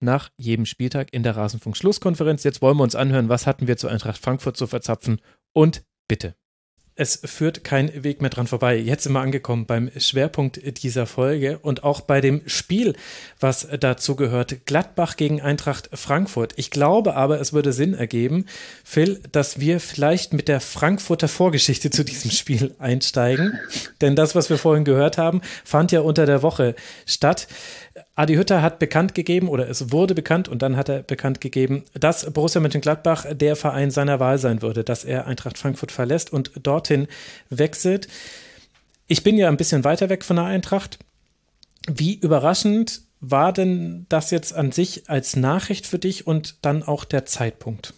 [0.00, 2.44] nach jedem Spieltag in der Rasenfunk-Schlusskonferenz.
[2.44, 5.20] Jetzt wollen wir uns anhören, was hatten wir zu Eintracht Frankfurt zu verzapfen
[5.52, 6.34] und bitte.
[7.00, 8.76] Es führt kein Weg mehr dran vorbei.
[8.76, 12.96] Jetzt sind wir angekommen beim Schwerpunkt dieser Folge und auch bei dem Spiel,
[13.38, 14.66] was dazu gehört.
[14.66, 16.54] Gladbach gegen Eintracht Frankfurt.
[16.56, 18.46] Ich glaube aber, es würde Sinn ergeben,
[18.82, 23.56] Phil, dass wir vielleicht mit der Frankfurter Vorgeschichte zu diesem Spiel einsteigen.
[24.00, 26.74] Denn das, was wir vorhin gehört haben, fand ja unter der Woche
[27.06, 27.46] statt.
[28.18, 31.84] Adi Hütter hat bekannt gegeben, oder es wurde bekannt, und dann hat er bekannt gegeben,
[31.94, 36.50] dass Borussia Mönchengladbach der Verein seiner Wahl sein würde, dass er Eintracht Frankfurt verlässt und
[36.60, 37.06] dorthin
[37.48, 38.08] wechselt.
[39.06, 40.98] Ich bin ja ein bisschen weiter weg von der Eintracht.
[41.86, 47.04] Wie überraschend war denn das jetzt an sich als Nachricht für dich und dann auch
[47.04, 47.94] der Zeitpunkt?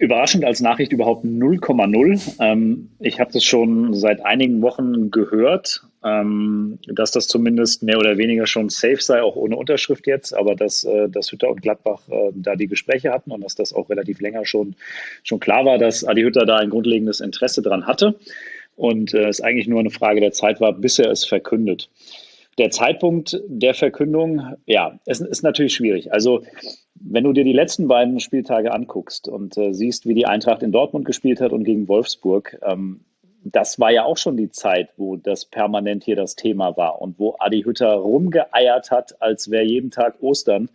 [0.00, 2.36] Überraschend als Nachricht überhaupt 0,0.
[2.40, 8.16] Ähm, ich habe das schon seit einigen Wochen gehört, ähm, dass das zumindest mehr oder
[8.16, 12.00] weniger schon safe sei, auch ohne Unterschrift jetzt, aber dass, äh, dass Hütter und Gladbach
[12.08, 14.74] äh, da die Gespräche hatten und dass das auch relativ länger schon,
[15.22, 18.14] schon klar war, dass Adi Hütter da ein grundlegendes Interesse dran hatte
[18.76, 21.90] und äh, es eigentlich nur eine Frage der Zeit war, bis er es verkündet.
[22.60, 26.12] Der Zeitpunkt der Verkündung, ja, es ist natürlich schwierig.
[26.12, 26.42] Also
[26.94, 30.70] wenn du dir die letzten beiden Spieltage anguckst und äh, siehst, wie die Eintracht in
[30.70, 33.00] Dortmund gespielt hat und gegen Wolfsburg, ähm,
[33.44, 37.18] das war ja auch schon die Zeit, wo das permanent hier das Thema war und
[37.18, 40.68] wo Adi Hütter rumgeeiert hat, als wäre jeden Tag Ostern,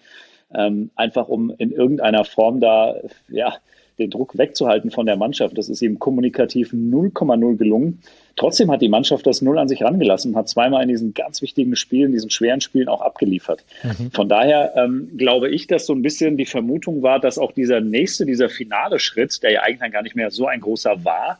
[0.55, 2.95] ähm, einfach um in irgendeiner Form da,
[3.29, 3.57] ja,
[3.97, 5.57] den Druck wegzuhalten von der Mannschaft.
[5.57, 8.01] Das ist ihm kommunikativ 0,0 gelungen.
[8.35, 11.75] Trotzdem hat die Mannschaft das Null an sich rangelassen, hat zweimal in diesen ganz wichtigen
[11.75, 13.63] Spielen, diesen schweren Spielen auch abgeliefert.
[13.83, 14.11] Mhm.
[14.11, 17.79] Von daher ähm, glaube ich, dass so ein bisschen die Vermutung war, dass auch dieser
[17.79, 21.39] nächste, dieser finale Schritt, der ja eigentlich gar nicht mehr so ein großer war,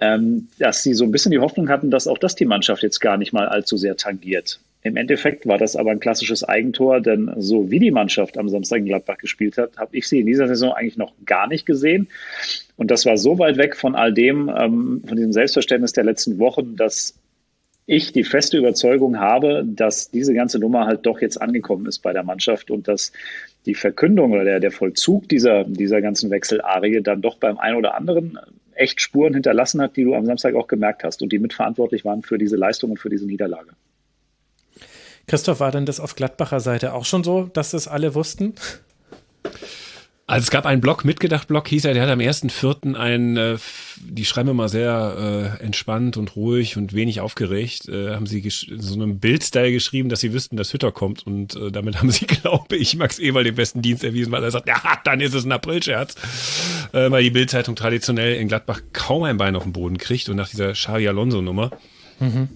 [0.00, 3.00] ähm, dass sie so ein bisschen die Hoffnung hatten, dass auch das die Mannschaft jetzt
[3.00, 4.60] gar nicht mal allzu sehr tangiert.
[4.84, 8.78] Im Endeffekt war das aber ein klassisches Eigentor, denn so wie die Mannschaft am Samstag
[8.78, 12.08] in Gladbach gespielt hat, habe ich sie in dieser Saison eigentlich noch gar nicht gesehen.
[12.76, 16.38] Und das war so weit weg von all dem, ähm, von diesem Selbstverständnis der letzten
[16.40, 17.14] Wochen, dass
[17.86, 22.12] ich die feste Überzeugung habe, dass diese ganze Nummer halt doch jetzt angekommen ist bei
[22.12, 23.12] der Mannschaft und dass
[23.66, 27.94] die Verkündung oder der, der Vollzug dieser, dieser ganzen Wechselarie dann doch beim einen oder
[27.94, 28.38] anderen
[28.74, 32.22] echt Spuren hinterlassen hat, die du am Samstag auch gemerkt hast und die mitverantwortlich waren
[32.22, 33.70] für diese Leistung und für diese Niederlage.
[35.26, 38.54] Christoph, war denn das auf Gladbacher Seite auch schon so, dass das alle wussten?
[40.32, 42.94] Also es gab einen Blog, Mitgedacht-Blog hieß er, der hat am 1.4.
[42.94, 43.58] ein, äh,
[44.00, 48.94] die schreiben immer sehr äh, entspannt und ruhig und wenig aufgeregt, äh, haben sie so
[48.94, 52.76] einem Bildstyle geschrieben, dass sie wüssten, dass Hütter kommt und äh, damit haben sie, glaube
[52.76, 55.52] ich, Max Eberl den besten Dienst erwiesen, weil er sagt, ja, dann ist es ein
[55.52, 56.14] Aprilscherz,
[56.92, 60.36] äh, weil die Bildzeitung traditionell in Gladbach kaum ein Bein auf den Boden kriegt und
[60.36, 61.72] nach dieser Xavi Alonso-Nummer
[62.20, 62.48] mhm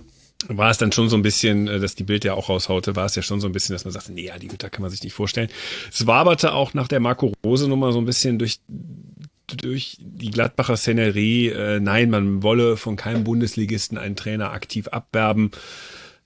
[0.48, 3.06] war es dann schon so ein bisschen, äh, dass die Bild ja auch raushaute, war
[3.06, 4.90] es ja schon so ein bisschen, dass man sagte, nee, ja, die Güter kann man
[4.90, 5.48] sich nicht vorstellen.
[5.92, 8.60] Es waberte auch nach der Marco Rose Nummer so ein bisschen durch
[9.46, 15.52] durch die Gladbacher Szenerie, äh, nein, man wolle von keinem Bundesligisten einen Trainer aktiv abwerben.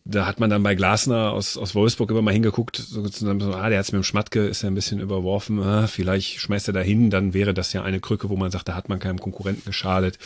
[0.06, 3.69] Da hat man dann bei Glasner aus, aus Wolfsburg immer mal hingeguckt, so, so ah,
[3.69, 6.81] der hat's mit dem Schmatke, ist ja ein bisschen überworfen, ah, vielleicht schmeißt er da
[6.81, 9.66] hin, dann wäre das ja eine Krücke, wo man sagt, da hat man keinem Konkurrenten
[9.66, 10.19] geschadet.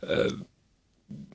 [0.00, 0.30] Äh,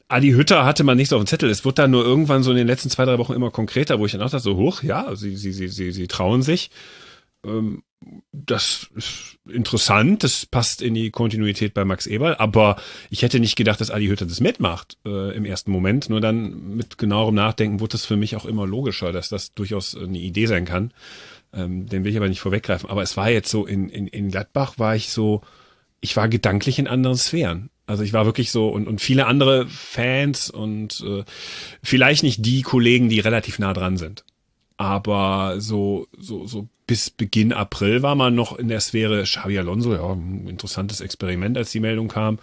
[0.07, 1.50] Adi Hütter hatte man nicht so auf dem Zettel.
[1.50, 4.06] Es wird dann nur irgendwann so in den letzten zwei, drei Wochen immer konkreter, wo
[4.06, 6.69] ich dann auch dachte, so hoch, ja, sie, sie, sie, sie, sie trauen sich.
[7.44, 7.84] Ähm,
[8.31, 12.75] das ist interessant, das passt in die Kontinuität bei Max Eberl, aber
[13.10, 16.10] ich hätte nicht gedacht, dass Adi Hütter das mitmacht äh, im ersten Moment.
[16.10, 19.98] Nur dann mit genauerem Nachdenken wurde es für mich auch immer logischer, dass das durchaus
[19.98, 20.92] eine Idee sein kann.
[21.51, 22.90] Ähm, den will ich aber nicht vorweggreifen.
[22.90, 25.42] Aber es war jetzt so, in, in, in Gladbach war ich so,
[26.00, 27.69] ich war gedanklich in anderen Sphären.
[27.88, 31.24] Also ich war wirklich so und, und viele andere Fans und äh,
[31.84, 34.24] vielleicht nicht die Kollegen, die relativ nah dran sind.
[34.78, 39.94] Aber so, so, so bis Beginn April war man noch in der Sphäre Xavi Alonso,
[39.94, 42.36] ja, ein interessantes Experiment, als die Meldung kam.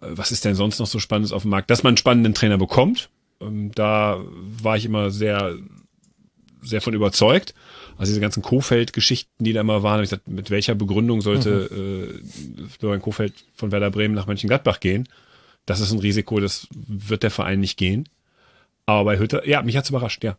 [0.00, 1.70] Äh, was ist denn sonst noch so Spannendes auf dem Markt?
[1.70, 3.10] Dass man einen spannenden Trainer bekommt,
[3.40, 4.18] Ähm, da
[4.62, 5.54] war ich immer sehr,
[6.62, 7.54] sehr von überzeugt.
[7.98, 12.64] Also diese ganzen Kofeld-Geschichten, die da immer waren, ich gesagt, mit welcher Begründung sollte mhm.
[12.64, 15.08] äh, Florian Kofeld von Werder Bremen nach Mönchengladbach gehen?
[15.66, 18.08] Das ist ein Risiko, das wird der Verein nicht gehen.
[18.86, 20.38] Aber bei Hütter, ja, mich hat's überrascht, ja.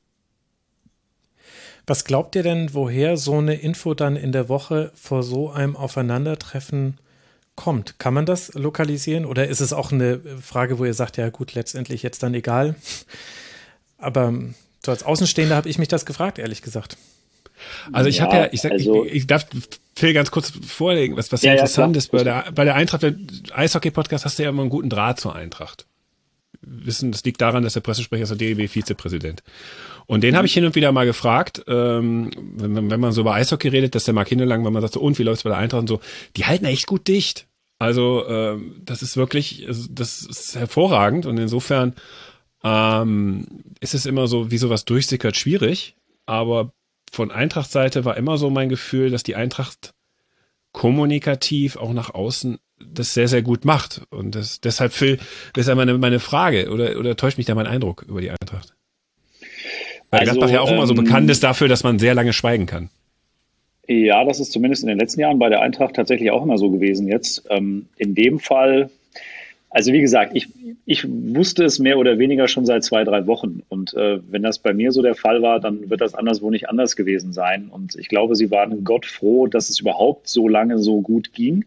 [1.85, 5.75] Was glaubt ihr denn, woher so eine Info dann in der Woche vor so einem
[5.75, 6.97] Aufeinandertreffen
[7.55, 7.99] kommt?
[7.99, 11.55] Kann man das lokalisieren oder ist es auch eine Frage, wo ihr sagt, ja gut,
[11.55, 12.75] letztendlich jetzt dann egal?
[13.97, 14.33] Aber
[14.85, 16.95] so als Außenstehender habe ich mich das gefragt, ehrlich gesagt.
[17.91, 19.45] Also ich ja, habe ja, ich sag, also, ich, ich, darf
[19.95, 22.11] Phil ganz kurz vorlegen, was, was ja, interessant ja, ist.
[22.11, 23.15] Bei der, bei der Eintracht, der
[23.53, 25.85] Eishockey-Podcast hast du ja immer einen guten Draht zur Eintracht.
[26.61, 29.43] Wissen, das liegt daran, dass der Pressesprecher ist der DEB-Vizepräsident.
[30.07, 33.33] Und den habe ich hin und wieder mal gefragt, ähm, wenn, wenn man so über
[33.33, 35.59] Eishockey redet, dass der Mark Hindelang, wenn man sagt so, und wie läuft's bei der
[35.59, 36.01] Eintracht und so,
[36.35, 37.47] die halten echt gut dicht.
[37.77, 41.93] Also ähm, das ist wirklich, also, das ist hervorragend und insofern
[42.63, 43.45] ähm,
[43.79, 45.95] ist es immer so, wie sowas durchsickert, schwierig.
[46.25, 46.73] Aber
[47.15, 49.93] von Eintracht-Seite war immer so mein Gefühl, dass die Eintracht
[50.71, 54.01] kommunikativ auch nach außen das sehr, sehr gut macht.
[54.09, 55.19] Und das, deshalb, Phil,
[55.53, 56.69] das ist meine, meine Frage.
[56.69, 58.73] Oder, oder täuscht mich da mein Eindruck über die Eintracht?
[60.11, 62.15] Weil also, Gladbach ja auch ähm, immer so ähm, bekannt ist dafür, dass man sehr
[62.15, 62.89] lange schweigen kann.
[63.87, 66.69] Ja, das ist zumindest in den letzten Jahren bei der Eintracht tatsächlich auch immer so
[66.69, 67.43] gewesen jetzt.
[67.49, 68.91] Ähm, in dem Fall
[69.69, 70.47] also wie gesagt, ich,
[70.85, 73.61] ich wusste es mehr oder weniger schon seit zwei, drei Wochen.
[73.69, 76.69] Und äh, wenn das bei mir so der Fall war, dann wird das anderswo nicht
[76.69, 77.69] anders gewesen sein.
[77.69, 81.65] Und ich glaube, sie waren Gott froh, dass es überhaupt so lange so gut ging.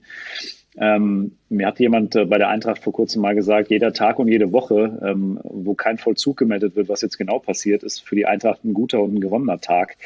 [0.76, 4.28] Ähm, mir hat jemand äh, bei der Eintracht vor kurzem mal gesagt, jeder Tag und
[4.28, 8.26] jede Woche, ähm, wo kein Vollzug gemeldet wird, was jetzt genau passiert, ist für die
[8.26, 9.96] Eintracht ein guter und ein gewonnener Tag.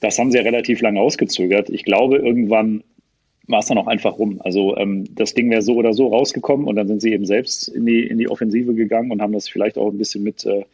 [0.00, 1.68] Das haben sie ja relativ lange ausgezögert.
[1.68, 2.84] Ich glaube, irgendwann
[3.46, 4.40] war es dann auch einfach rum.
[4.42, 7.68] Also ähm, das Ding wäre so oder so rausgekommen und dann sind sie eben selbst
[7.68, 10.64] in die, in die Offensive gegangen und haben das vielleicht auch ein bisschen mit, äh,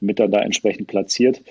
[0.00, 1.42] mit dann da entsprechend platziert.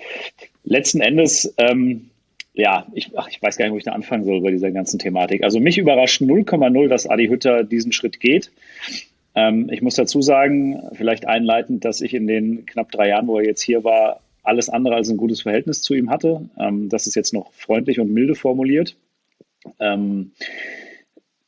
[0.64, 2.10] Letzten Endes, ähm,
[2.54, 4.98] ja, ich, ach, ich weiß gar nicht, wo ich da anfangen soll bei dieser ganzen
[4.98, 5.44] Thematik.
[5.44, 8.50] Also mich überrascht 0,0, dass Adi Hütter diesen Schritt geht.
[9.36, 13.38] Ähm, ich muss dazu sagen, vielleicht einleitend, dass ich in den knapp drei Jahren, wo
[13.38, 16.48] er jetzt hier war, alles andere als ein gutes Verhältnis zu ihm hatte.
[16.58, 18.96] Ähm, das ist jetzt noch freundlich und milde formuliert.
[19.78, 20.32] Ähm,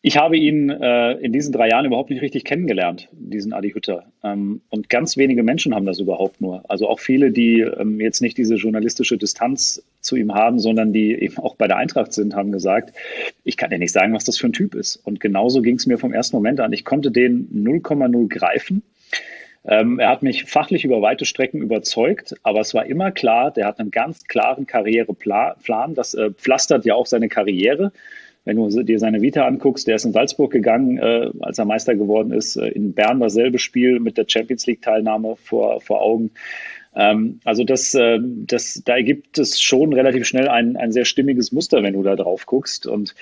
[0.02, 4.06] ich habe ihn äh, in diesen drei Jahren überhaupt nicht richtig kennengelernt, diesen Adi Hütter.
[4.25, 6.62] Ähm, und ganz wenige Menschen haben das überhaupt nur.
[6.70, 11.12] Also auch viele, die ähm, jetzt nicht diese journalistische Distanz zu ihm haben, sondern die
[11.12, 12.96] eben auch bei der Eintracht sind, haben gesagt,
[13.44, 14.96] ich kann dir nicht sagen, was das für ein Typ ist.
[14.96, 16.72] Und genauso ging es mir vom ersten Moment an.
[16.72, 18.82] Ich konnte den 0,0 greifen.
[19.64, 23.66] Ähm, er hat mich fachlich über weite Strecken überzeugt, aber es war immer klar, der
[23.66, 25.94] hat einen ganz klaren Karriereplan.
[25.94, 27.92] Das äh, pflastert ja auch seine Karriere.
[28.44, 31.94] Wenn du dir seine Vita anguckst, der ist in Salzburg gegangen, äh, als er Meister
[31.94, 32.56] geworden ist.
[32.56, 36.30] Äh, in Bern dasselbe Spiel mit der Champions League-Teilnahme vor, vor Augen.
[36.96, 41.52] Ähm, also das, äh, das, da gibt es schon relativ schnell ein, ein sehr stimmiges
[41.52, 42.86] Muster, wenn du da drauf guckst.
[42.86, 43.14] Und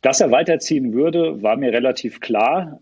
[0.00, 2.80] dass er weiterziehen würde, war mir relativ klar.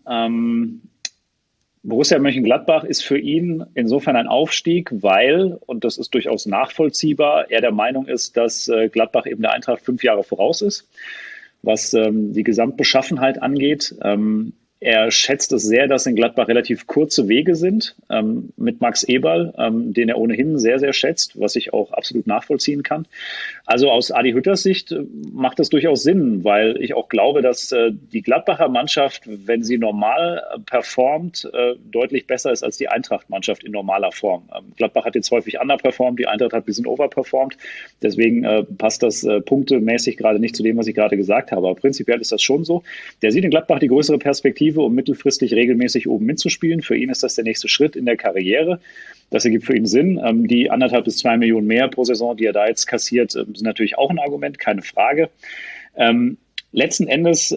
[1.85, 7.61] Borussia Mönchengladbach ist für ihn insofern ein Aufstieg, weil, und das ist durchaus nachvollziehbar, er
[7.61, 10.89] der Meinung ist, dass äh, Gladbach eben der Eintracht fünf Jahre voraus ist,
[11.61, 13.95] was ähm, die Gesamtbeschaffenheit angeht.
[14.01, 14.53] Ähm,
[14.85, 19.51] er schätzt es sehr, dass in Gladbach relativ kurze Wege sind ähm, mit Max Eberl,
[19.57, 23.07] ähm, den er ohnehin sehr, sehr schätzt, was ich auch absolut nachvollziehen kann.
[23.65, 24.99] Also aus Adi Hütters Sicht äh,
[25.33, 29.79] macht das durchaus Sinn, weil ich auch glaube, dass äh, die Gladbacher Mannschaft, wenn sie
[29.79, 34.43] normal äh, performt, äh, deutlich besser ist als die Eintracht-Mannschaft in normaler Form.
[34.55, 37.57] Ähm, Gladbach hat jetzt häufig underperformt, die Eintracht hat ein bisschen overperformt.
[38.03, 41.65] Deswegen äh, passt das punktemäßig gerade nicht zu dem, was ich gerade gesagt habe.
[41.65, 42.83] Aber prinzipiell ist das schon so.
[43.23, 46.81] Der sieht in Gladbach die größere Perspektive, um mittelfristig regelmäßig oben mitzuspielen.
[46.81, 48.79] Für ihn ist das der nächste Schritt in der Karriere.
[49.29, 50.19] Das ergibt für ihn Sinn.
[50.23, 53.55] Ähm, die anderthalb bis zwei Millionen mehr pro Saison, die er da jetzt kassiert, ähm,
[53.55, 55.29] sind natürlich auch ein Argument, keine Frage.
[55.95, 56.37] Ähm,
[56.71, 57.55] letzten Endes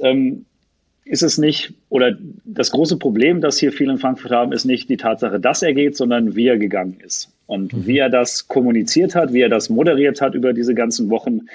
[1.08, 4.88] ist es nicht, oder das große Problem, das hier viele in Frankfurt haben, ist nicht
[4.88, 7.32] die Tatsache, dass er geht, sondern wie er gegangen ist.
[7.46, 7.86] Und mhm.
[7.86, 11.48] wie er das kommuniziert hat, wie er das moderiert hat über diese ganzen Wochen,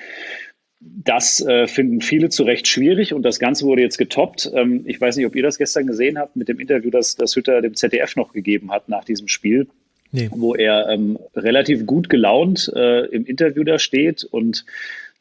[1.04, 4.52] das äh, finden viele zu Recht schwierig und das Ganze wurde jetzt getoppt.
[4.54, 7.36] Ähm, ich weiß nicht, ob ihr das gestern gesehen habt mit dem Interview, das, das
[7.36, 9.68] Hütter dem ZDF noch gegeben hat nach diesem Spiel
[10.14, 10.30] nee.
[10.34, 14.66] wo er ähm, relativ gut gelaunt äh, im Interview da steht und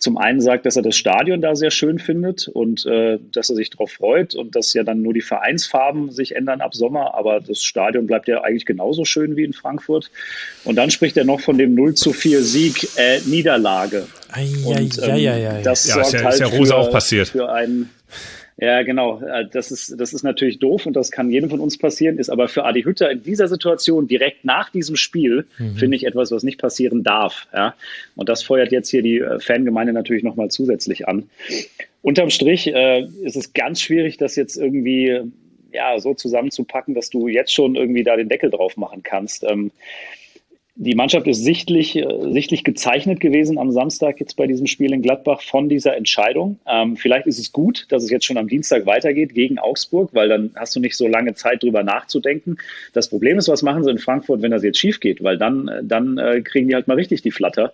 [0.03, 3.57] zum einen sagt, dass er das Stadion da sehr schön findet und äh, dass er
[3.57, 7.41] sich darauf freut und dass ja dann nur die Vereinsfarben sich ändern ab Sommer, aber
[7.41, 10.11] das Stadion bleibt ja eigentlich genauso schön wie in Frankfurt.
[10.65, 14.07] Und dann spricht er noch von dem 0 zu 4 Sieg äh, Niederlage.
[14.31, 16.75] Ei, und ähm, ja, ja, ja, das ja, sorgt ist ja, halt ist ja Rosa
[16.75, 17.29] für, auch passiert.
[17.29, 17.91] für einen
[18.63, 19.21] Ja, genau.
[19.21, 22.31] Äh, das ist, das ist natürlich doof und das kann jedem von uns passieren, ist
[22.31, 25.75] aber für Adi Hütter in dieser Situation direkt nach diesem Spiel, mhm.
[25.75, 27.49] finde ich etwas, was nicht passieren darf.
[27.53, 27.75] Ja?
[28.15, 31.29] Und das feuert jetzt hier die äh, Fangemeinde natürlich nochmal zusätzlich an.
[32.03, 35.23] Unterm Strich äh, ist es ganz schwierig, das jetzt irgendwie
[35.73, 39.43] ja, so zusammenzupacken, dass du jetzt schon irgendwie da den Deckel drauf machen kannst.
[39.43, 39.73] Ähm,
[40.75, 45.03] die Mannschaft ist sichtlich, äh, sichtlich gezeichnet gewesen am Samstag jetzt bei diesem Spiel in
[45.03, 46.59] Gladbach von dieser Entscheidung.
[46.67, 50.31] Ähm, vielleicht ist es gut, dass es jetzt schon am Dienstag weitergeht gegen Augsburg, weil
[50.31, 52.57] dann hast du nicht so lange Zeit drüber nachzudenken.
[52.95, 55.23] Das Problem ist, was machen sie in Frankfurt, wenn das jetzt schief geht?
[55.23, 57.73] Weil dann, äh, dann äh, kriegen die halt mal richtig die Flatter.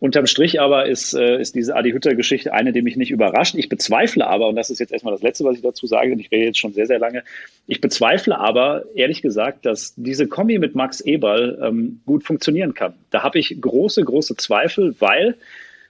[0.00, 3.54] Unterm Strich aber ist, äh, ist diese Adi Hütter-Geschichte eine, die mich nicht überrascht.
[3.54, 6.18] Ich bezweifle aber, und das ist jetzt erstmal das Letzte, was ich dazu sage, und
[6.18, 7.22] ich rede jetzt schon sehr, sehr lange,
[7.66, 12.94] ich bezweifle aber, ehrlich gesagt, dass diese Kombi mit Max Eberl ähm, gut funktionieren kann.
[13.10, 15.36] Da habe ich große, große Zweifel, weil,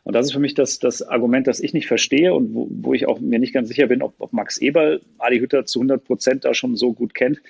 [0.02, 2.94] und das ist für mich das, das Argument, das ich nicht verstehe und wo, wo
[2.94, 6.02] ich auch mir nicht ganz sicher bin, ob, ob Max Eberl Adi Hütter zu 100
[6.02, 7.40] Prozent da schon so gut kennt.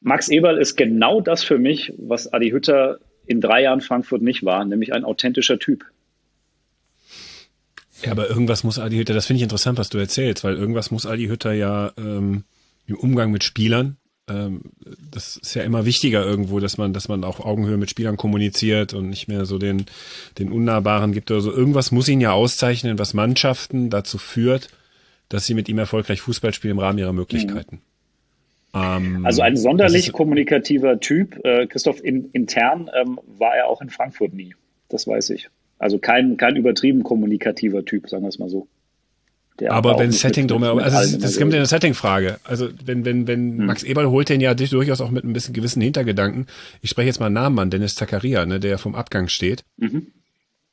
[0.00, 4.44] Max Eberl ist genau das für mich, was Adi Hütter in drei Jahren Frankfurt nicht
[4.44, 5.84] war, nämlich ein authentischer Typ.
[8.02, 10.90] Ja, aber irgendwas muss Adi Hütter, das finde ich interessant, was du erzählst, weil irgendwas
[10.90, 12.44] muss Adi Hütter ja ähm,
[12.86, 13.96] im Umgang mit Spielern,
[14.28, 14.62] ähm,
[15.10, 18.92] das ist ja immer wichtiger irgendwo, dass man, dass man auf Augenhöhe mit Spielern kommuniziert
[18.92, 19.86] und nicht mehr so den,
[20.38, 21.52] den Unnahbaren gibt oder so.
[21.52, 24.68] Irgendwas muss ihn ja auszeichnen, was Mannschaften dazu führt,
[25.28, 27.76] dass sie mit ihm erfolgreich Fußball spielen im Rahmen ihrer Möglichkeiten.
[27.76, 27.95] Mhm.
[28.76, 31.44] Ähm, also ein sonderlich kommunikativer Typ.
[31.44, 34.54] Äh, Christoph, in, intern ähm, war er auch in Frankfurt nie.
[34.88, 35.48] Das weiß ich.
[35.78, 38.68] Also kein, kein übertrieben kommunikativer Typ, sagen wir es mal so.
[39.58, 42.38] Der aber wenn Setting drumherum, also das, das kommt in eine Setting-Frage.
[42.44, 43.66] Also wenn, wenn, wenn hm.
[43.66, 46.46] Max Eberl holt den ja durchaus auch mit ein bisschen gewissen Hintergedanken.
[46.82, 49.64] Ich spreche jetzt mal einen Namen an, Dennis Zakaria, ne, der vom Abgang steht.
[49.78, 50.08] Mhm.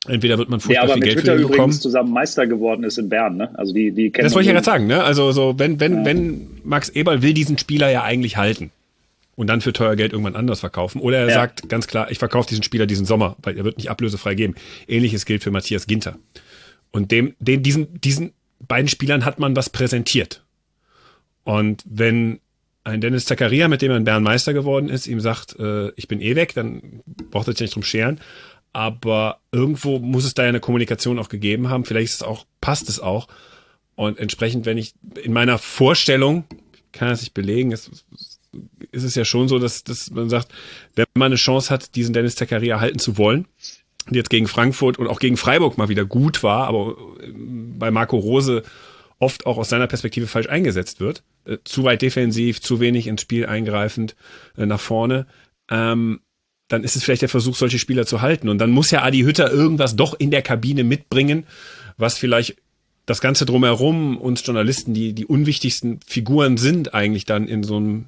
[0.06, 1.72] Entweder wird man furchtbar ja, viel Geld Twitter für ihn bekommen.
[1.72, 3.50] zusammen Meister geworden ist in Bern, ne?
[3.58, 5.02] Also die, die kennen Das wollte ich ja gerade sagen, ne?
[5.02, 6.04] Also so, wenn, wenn, ja.
[6.04, 8.70] wenn Max Eberl will diesen Spieler ja eigentlich halten
[9.36, 11.00] und dann für teuer Geld irgendwann anders verkaufen.
[11.00, 11.34] Oder er ja.
[11.34, 14.54] sagt ganz klar, ich verkaufe diesen Spieler diesen Sommer, weil er wird nicht ablösefrei geben.
[14.86, 16.18] Ähnliches gilt für Matthias Ginter.
[16.90, 20.42] Und dem, den, diesen, diesen beiden Spielern hat man was präsentiert.
[21.44, 22.40] Und wenn
[22.84, 26.06] ein Dennis Zakaria, mit dem er in Bern Meister geworden ist, ihm sagt, äh, ich
[26.06, 28.20] bin eh weg, dann braucht er sich nicht drum scheren
[28.74, 31.84] aber irgendwo muss es da ja eine Kommunikation auch gegeben haben.
[31.84, 33.28] Vielleicht ist es auch, passt es auch.
[33.94, 36.44] Und entsprechend, wenn ich in meiner Vorstellung,
[36.92, 38.04] kann das nicht belegen, ist,
[38.90, 40.48] ist es ja schon so, dass, dass man sagt,
[40.96, 43.46] wenn man eine Chance hat, diesen Dennis Zakaria halten zu wollen,
[44.06, 46.96] und jetzt gegen Frankfurt und auch gegen Freiburg mal wieder gut war, aber
[47.32, 48.62] bei Marco Rose
[49.18, 51.22] oft auch aus seiner Perspektive falsch eingesetzt wird.
[51.46, 54.16] Äh, zu weit defensiv, zu wenig ins Spiel eingreifend
[54.58, 55.26] äh, nach vorne.
[55.70, 56.20] Ähm,
[56.68, 58.48] dann ist es vielleicht der Versuch, solche Spieler zu halten.
[58.48, 61.44] Und dann muss ja Adi Hütter irgendwas doch in der Kabine mitbringen,
[61.96, 62.56] was vielleicht
[63.06, 68.06] das Ganze drumherum uns Journalisten, die die unwichtigsten Figuren sind eigentlich dann in so einem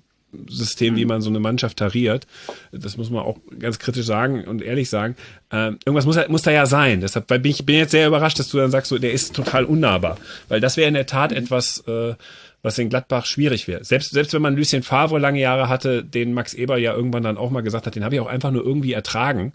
[0.48, 2.26] System, wie man so eine Mannschaft tariert.
[2.72, 5.16] Das muss man auch ganz kritisch sagen und ehrlich sagen.
[5.50, 7.00] Ähm, irgendwas muss, muss da ja sein.
[7.00, 9.64] Deshalb bin ich bin jetzt sehr überrascht, dass du dann sagst, so, der ist total
[9.64, 10.18] unnahbar.
[10.48, 12.14] Weil das wäre in der Tat etwas, äh,
[12.62, 13.84] was in Gladbach schwierig wäre.
[13.84, 17.38] Selbst, selbst wenn man Lucien Favre lange Jahre hatte, den Max Eber ja irgendwann dann
[17.38, 19.52] auch mal gesagt hat, den habe ich auch einfach nur irgendwie ertragen.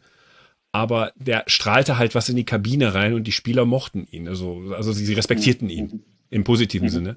[0.72, 4.28] Aber der strahlte halt was in die Kabine rein und die Spieler mochten ihn.
[4.30, 7.16] Also, also sie, sie respektierten ihn im positiven Sinne.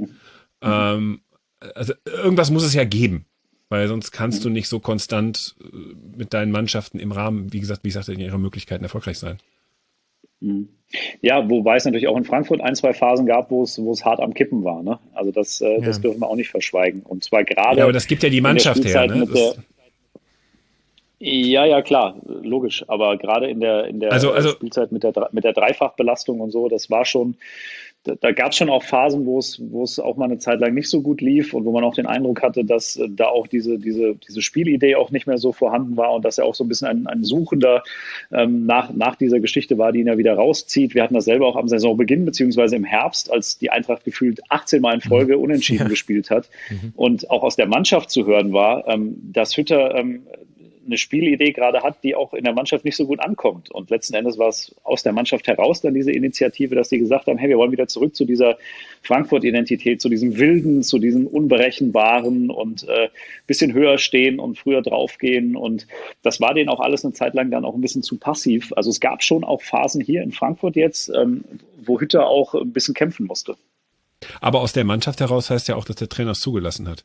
[0.60, 1.20] Ähm,
[1.74, 3.26] also irgendwas muss es ja geben.
[3.68, 5.76] Weil sonst kannst du nicht so konstant äh,
[6.16, 9.38] mit deinen Mannschaften im Rahmen, wie gesagt, wie ich sagte, in ihrer Möglichkeiten erfolgreich sein.
[10.44, 10.68] Mhm.
[11.22, 14.04] Ja, wobei es natürlich auch in Frankfurt ein, zwei Phasen gab, wo es, wo es
[14.04, 14.82] hart am Kippen war.
[14.82, 14.98] Ne?
[15.12, 17.02] Also das, äh, das dürfen wir auch nicht verschweigen.
[17.02, 17.78] Und zwar gerade.
[17.78, 19.06] Ja, aber das gibt ja die Mannschaft her.
[19.06, 19.26] Ne?
[19.26, 19.54] Der,
[21.18, 22.84] ja, ja, klar, logisch.
[22.86, 26.50] Aber gerade in der, in der also, also, Spielzeit mit der, mit der Dreifachbelastung und
[26.50, 27.36] so, das war schon,
[28.04, 30.60] da, da gab es schon auch Phasen, wo es, wo es auch mal eine Zeit
[30.60, 33.26] lang nicht so gut lief und wo man auch den Eindruck hatte, dass äh, da
[33.26, 36.54] auch diese, diese, diese Spielidee auch nicht mehr so vorhanden war und dass er auch
[36.54, 37.82] so ein bisschen ein, ein Suchender
[38.30, 40.94] ähm, nach, nach dieser Geschichte war, die ihn ja wieder rauszieht.
[40.94, 44.82] Wir hatten das selber auch am Saisonbeginn, beziehungsweise im Herbst, als die Eintracht gefühlt 18
[44.82, 45.42] Mal in Folge mhm.
[45.42, 45.88] unentschieden ja.
[45.88, 46.50] gespielt hat.
[46.68, 46.92] Mhm.
[46.96, 50.24] Und auch aus der Mannschaft zu hören war, ähm, dass Hütter ähm,
[50.86, 53.70] eine Spielidee gerade hat, die auch in der Mannschaft nicht so gut ankommt.
[53.70, 57.26] Und letzten Endes war es aus der Mannschaft heraus dann diese Initiative, dass die gesagt
[57.26, 58.58] haben, hey, wir wollen wieder zurück zu dieser
[59.02, 63.08] Frankfurt-Identität, zu diesem Wilden, zu diesem Unberechenbaren und äh,
[63.46, 65.56] bisschen höher stehen und früher draufgehen.
[65.56, 65.86] Und
[66.22, 68.72] das war denen auch alles eine Zeit lang dann auch ein bisschen zu passiv.
[68.76, 71.44] Also es gab schon auch Phasen hier in Frankfurt jetzt, ähm,
[71.82, 73.56] wo Hütter auch ein bisschen kämpfen musste.
[74.40, 77.04] Aber aus der Mannschaft heraus heißt ja auch, dass der Trainer es zugelassen hat.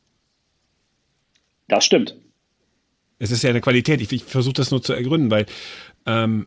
[1.68, 2.16] Das stimmt.
[3.20, 4.00] Es ist ja eine Qualität.
[4.00, 5.46] Ich, ich versuche das nur zu ergründen, weil
[6.06, 6.46] ähm,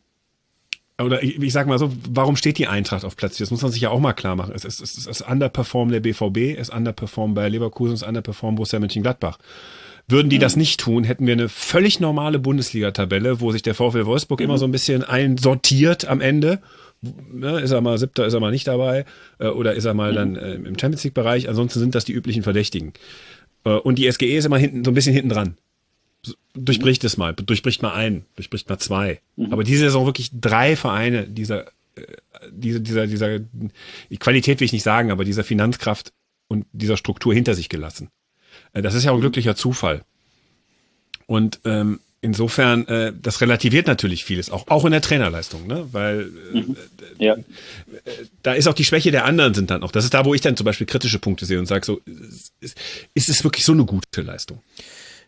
[1.02, 3.46] oder ich, ich sag mal so, warum steht die Eintracht auf Platz 4?
[3.46, 4.54] Das muss man sich ja auch mal klar machen.
[4.56, 8.02] Es ist, es ist, es ist underperform der BVB, es ist underperform bei Leverkusen, es
[8.02, 9.38] ist underperform Borussia Mönchengladbach.
[10.08, 10.42] Würden die mhm.
[10.42, 14.46] das nicht tun, hätten wir eine völlig normale Bundesliga-Tabelle, wo sich der VfL Wolfsburg mhm.
[14.46, 16.60] immer so ein bisschen einsortiert am Ende.
[17.02, 19.06] Ne, ist er mal siebter, ist er mal nicht dabei
[19.40, 20.16] äh, oder ist er mal mhm.
[20.16, 21.50] dann äh, im Champions League-Bereich?
[21.50, 22.94] Ansonsten sind das die üblichen Verdächtigen.
[23.66, 25.58] Äh, und die SGE ist immer hinten, so ein bisschen hinten dran
[26.54, 29.22] durchbricht es mal, durchbricht mal ein, durchbricht mal zwei.
[29.36, 29.52] Mhm.
[29.52, 32.04] Aber diese Saison wirklich drei Vereine dieser, äh,
[32.52, 36.14] diese, dieser, dieser, die Qualität will ich nicht sagen, aber dieser Finanzkraft
[36.48, 38.10] und dieser Struktur hinter sich gelassen.
[38.74, 39.24] Äh, das ist ja auch ein mhm.
[39.24, 40.04] glücklicher Zufall.
[41.26, 45.88] Und ähm, insofern, äh, das relativiert natürlich vieles, auch, auch in der Trainerleistung, ne?
[45.92, 46.78] Weil äh, mhm.
[47.20, 47.34] ja.
[47.36, 47.44] Äh,
[48.42, 49.92] da ist auch die Schwäche der anderen sind dann auch.
[49.92, 52.02] Das ist da, wo ich dann zum Beispiel kritische Punkte sehe und sage, so,
[52.62, 52.78] ist,
[53.14, 54.62] ist es wirklich so eine gute Leistung?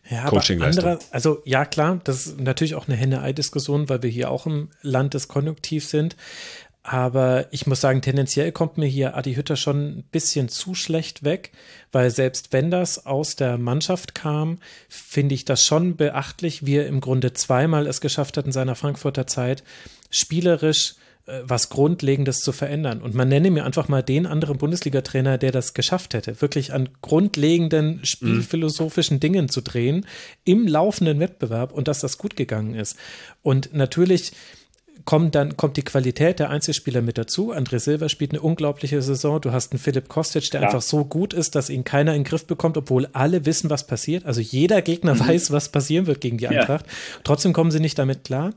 [0.08, 4.30] Ja, aber anderer, also ja klar, das ist natürlich auch eine Henne-Ei-Diskussion, weil wir hier
[4.30, 6.16] auch im Land des Konjunktivs sind.
[6.86, 11.24] Aber ich muss sagen, tendenziell kommt mir hier Adi Hütter schon ein bisschen zu schlecht
[11.24, 11.50] weg,
[11.90, 14.58] weil selbst wenn das aus der Mannschaft kam,
[14.88, 18.76] finde ich das schon beachtlich, wie er im Grunde zweimal es geschafft hat in seiner
[18.76, 19.64] Frankfurter Zeit,
[20.10, 20.94] spielerisch
[21.42, 23.02] was Grundlegendes zu verändern.
[23.02, 26.88] Und man nenne mir einfach mal den anderen Bundesliga-Trainer, der das geschafft hätte, wirklich an
[27.02, 30.06] grundlegenden spielphilosophischen Dingen zu drehen
[30.44, 32.96] im laufenden Wettbewerb und dass das gut gegangen ist.
[33.42, 34.32] Und natürlich
[35.04, 37.52] kommt dann kommt die Qualität der Einzelspieler mit dazu.
[37.52, 39.40] André Silva spielt eine unglaubliche Saison.
[39.40, 40.66] Du hast einen Philipp Kostic, der ja.
[40.68, 43.86] einfach so gut ist, dass ihn keiner in den Griff bekommt, obwohl alle wissen, was
[43.86, 44.26] passiert.
[44.26, 45.28] Also jeder Gegner mhm.
[45.28, 46.86] weiß, was passieren wird gegen die Eintracht.
[46.86, 46.92] Ja.
[47.24, 48.52] Trotzdem kommen sie nicht damit klar.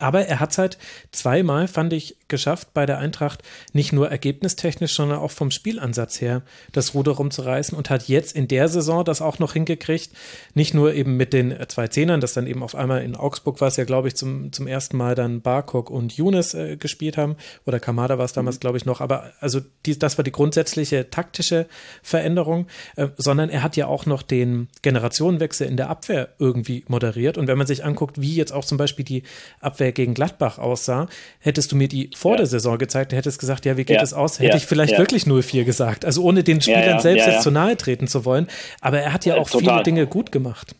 [0.00, 0.78] Aber er hat es halt
[1.12, 3.42] zweimal, fand ich, geschafft, bei der Eintracht
[3.74, 8.48] nicht nur ergebnistechnisch, sondern auch vom Spielansatz her das Ruder rumzureißen und hat jetzt in
[8.48, 10.10] der Saison das auch noch hingekriegt.
[10.54, 13.68] Nicht nur eben mit den zwei Zehnern, das dann eben auf einmal in Augsburg war
[13.68, 17.36] es ja, glaube ich, zum, zum ersten Mal dann Barkok und Younes äh, gespielt haben.
[17.66, 18.60] Oder Kamada war es damals, mhm.
[18.60, 19.00] glaube ich, noch.
[19.00, 21.66] Aber also die, das war die grundsätzliche taktische
[22.02, 27.36] Veränderung, äh, sondern er hat ja auch noch den Generationenwechsel in der Abwehr irgendwie moderiert.
[27.36, 29.22] Und wenn man sich anguckt, wie jetzt auch zum Beispiel die
[29.60, 32.38] Abwehr gegen Gladbach aussah, hättest du mir die vor ja.
[32.38, 34.40] der Saison gezeigt, hättest gesagt, ja, wie geht es aus?
[34.40, 36.04] Hätte ich vielleicht wirklich 0-4 gesagt.
[36.04, 38.46] Also ohne den Spielern selbst jetzt zu nahe treten zu wollen.
[38.80, 39.74] Aber er hat ja auch Total.
[39.74, 40.74] viele Dinge gut gemacht.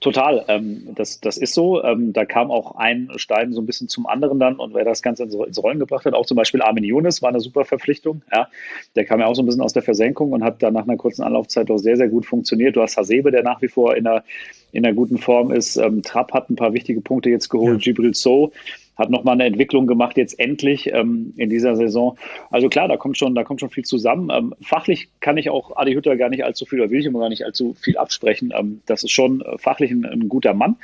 [0.00, 1.82] Total, ähm, das, das ist so.
[1.82, 5.02] Ähm, da kam auch ein Stein so ein bisschen zum anderen dann und wer das
[5.02, 8.22] Ganze ins, ins Rollen gebracht hat, auch zum Beispiel Armin Younes war eine super Verpflichtung.
[8.32, 8.48] Ja.
[8.96, 10.96] Der kam ja auch so ein bisschen aus der Versenkung und hat dann nach einer
[10.96, 12.76] kurzen Anlaufzeit doch sehr, sehr gut funktioniert.
[12.76, 14.24] Du hast Hasebe, der nach wie vor in einer,
[14.72, 15.76] in einer guten Form ist.
[15.76, 17.86] Ähm, Trapp hat ein paar wichtige Punkte jetzt geholt.
[17.86, 17.92] Ja.
[17.92, 18.52] Gibril So
[18.96, 22.16] hat nochmal eine Entwicklung gemacht, jetzt endlich ähm, in dieser Saison.
[22.50, 24.30] Also klar, da kommt schon, da kommt schon viel zusammen.
[24.30, 27.20] Ähm, fachlich kann ich auch Adi Hütter gar nicht allzu viel, oder will ich immer
[27.20, 28.52] gar nicht allzu viel absprechen.
[28.56, 30.76] Ähm, das ist schon äh, fachlich ein, ein, guter Mann.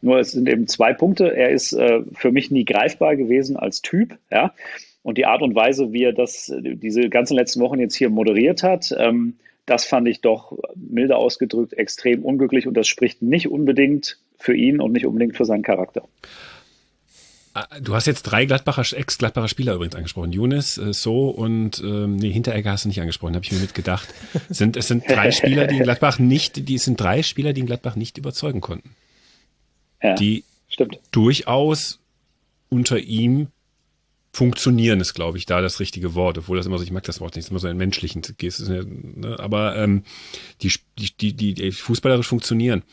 [0.00, 1.34] Nur es sind eben zwei Punkte.
[1.36, 4.54] Er ist äh, für mich nie greifbar gewesen als Typ, ja.
[5.02, 8.62] Und die Art und Weise, wie er das, diese ganzen letzten Wochen jetzt hier moderiert
[8.62, 14.18] hat, ähm, das fand ich doch milde ausgedrückt extrem unglücklich und das spricht nicht unbedingt
[14.38, 16.02] für ihn und nicht unbedingt für seinen Charakter.
[17.58, 20.32] Ah, du hast jetzt drei Gladbacher, Ex-Gladbacher Spieler übrigens angesprochen.
[20.32, 24.06] Younes, äh, So und ähm, nee, Hinteregger hast du nicht angesprochen, habe ich mir mitgedacht.
[24.48, 27.60] Sind, es sind drei Spieler, die in Gladbach nicht, die es sind drei Spieler, die
[27.62, 28.90] in Gladbach nicht überzeugen konnten.
[30.00, 31.00] Ja, die stimmt.
[31.10, 31.98] durchaus
[32.68, 33.48] unter ihm
[34.32, 37.20] funktionieren ist, glaube ich, da das richtige Wort, obwohl das immer so, ich mag das
[37.20, 40.04] Wort nicht, ist immer so ein menschlichen Gest, ne, aber ähm,
[40.62, 42.84] die, die, die, die fußballerisch funktionieren.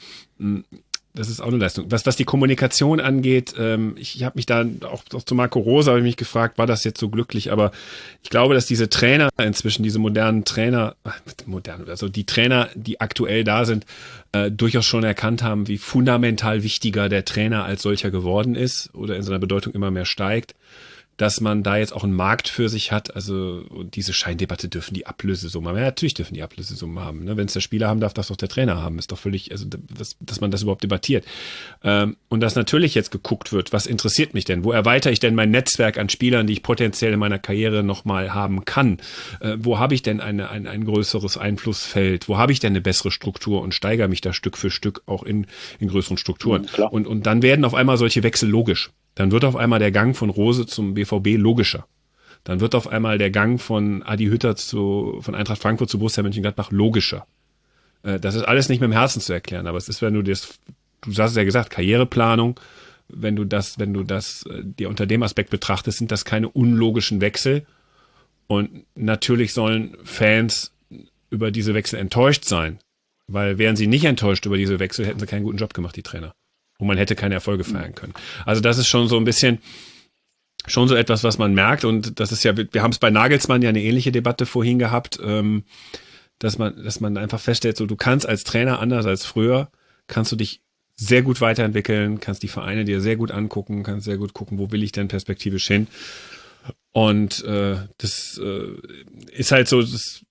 [1.16, 1.86] Das ist auch eine Leistung.
[1.90, 5.60] Was, was die Kommunikation angeht, ähm, ich, ich habe mich da auch, auch zu Marco
[5.60, 7.52] Rosa habe ich mich gefragt, war das jetzt so glücklich?
[7.52, 7.72] Aber
[8.22, 10.96] ich glaube, dass diese Trainer inzwischen, diese modernen Trainer,
[11.46, 13.86] modern, also die Trainer, die aktuell da sind,
[14.34, 19.16] äh, durchaus schon erkannt haben, wie fundamental wichtiger der Trainer als solcher geworden ist oder
[19.16, 20.54] in seiner Bedeutung immer mehr steigt
[21.18, 23.16] dass man da jetzt auch einen Markt für sich hat.
[23.16, 25.78] Also diese Scheindebatte dürfen die Ablösesummen haben.
[25.78, 27.24] Ja, natürlich dürfen die Ablösesummen haben.
[27.24, 27.38] Ne?
[27.38, 29.00] Wenn es der Spieler haben darf, darf es doch der Trainer haben.
[29.00, 31.26] Ist doch völlig, also dass, dass man das überhaupt debattiert.
[31.84, 34.66] Ähm, und dass natürlich jetzt geguckt wird, was interessiert mich denn?
[34.66, 38.34] Wo erweitere ich denn mein Netzwerk an Spielern, die ich potenziell in meiner Karriere nochmal
[38.34, 38.98] haben kann?
[39.40, 42.28] Äh, wo habe ich denn eine, ein, ein größeres Einflussfeld?
[42.28, 45.24] Wo habe ich denn eine bessere Struktur und steigere mich da Stück für Stück auch
[45.24, 45.48] in,
[45.80, 46.68] in größeren Strukturen?
[46.78, 49.92] Ja, und, und dann werden auf einmal solche Wechsel logisch dann wird auf einmal der
[49.92, 51.88] Gang von Rose zum BVB logischer.
[52.44, 56.22] Dann wird auf einmal der Gang von Adi Hütter zu, von Eintracht Frankfurt zu Borussia
[56.22, 57.26] Mönchengladbach logischer.
[58.04, 60.22] Äh, das ist alles nicht mit dem Herzen zu erklären, aber es ist, wenn du
[60.22, 60.60] das,
[61.02, 62.60] du hast es ja gesagt, Karriereplanung,
[63.08, 66.50] wenn du das, wenn du das äh, dir unter dem Aspekt betrachtest, sind das keine
[66.50, 67.66] unlogischen Wechsel.
[68.48, 70.72] Und natürlich sollen Fans
[71.32, 72.80] über diese Wechsel enttäuscht sein.
[73.28, 76.04] Weil wären sie nicht enttäuscht über diese Wechsel, hätten sie keinen guten Job gemacht, die
[76.04, 76.36] Trainer
[76.78, 78.14] und man hätte keine Erfolge feiern können.
[78.46, 79.60] Also das ist schon so ein bisschen,
[80.68, 81.86] schon so etwas, was man merkt.
[81.86, 85.20] Und das ist ja, wir haben es bei Nagelsmann ja eine ähnliche Debatte vorhin gehabt,
[85.24, 85.64] ähm,
[86.40, 89.70] dass man, dass man einfach feststellt, so du kannst als Trainer anders als früher,
[90.08, 90.62] kannst du dich
[90.98, 94.72] sehr gut weiterentwickeln, kannst die Vereine dir sehr gut angucken, kannst sehr gut gucken, wo
[94.72, 95.88] will ich denn perspektivisch hin.
[96.92, 98.70] Und äh, das äh,
[99.32, 100.22] ist halt so, das,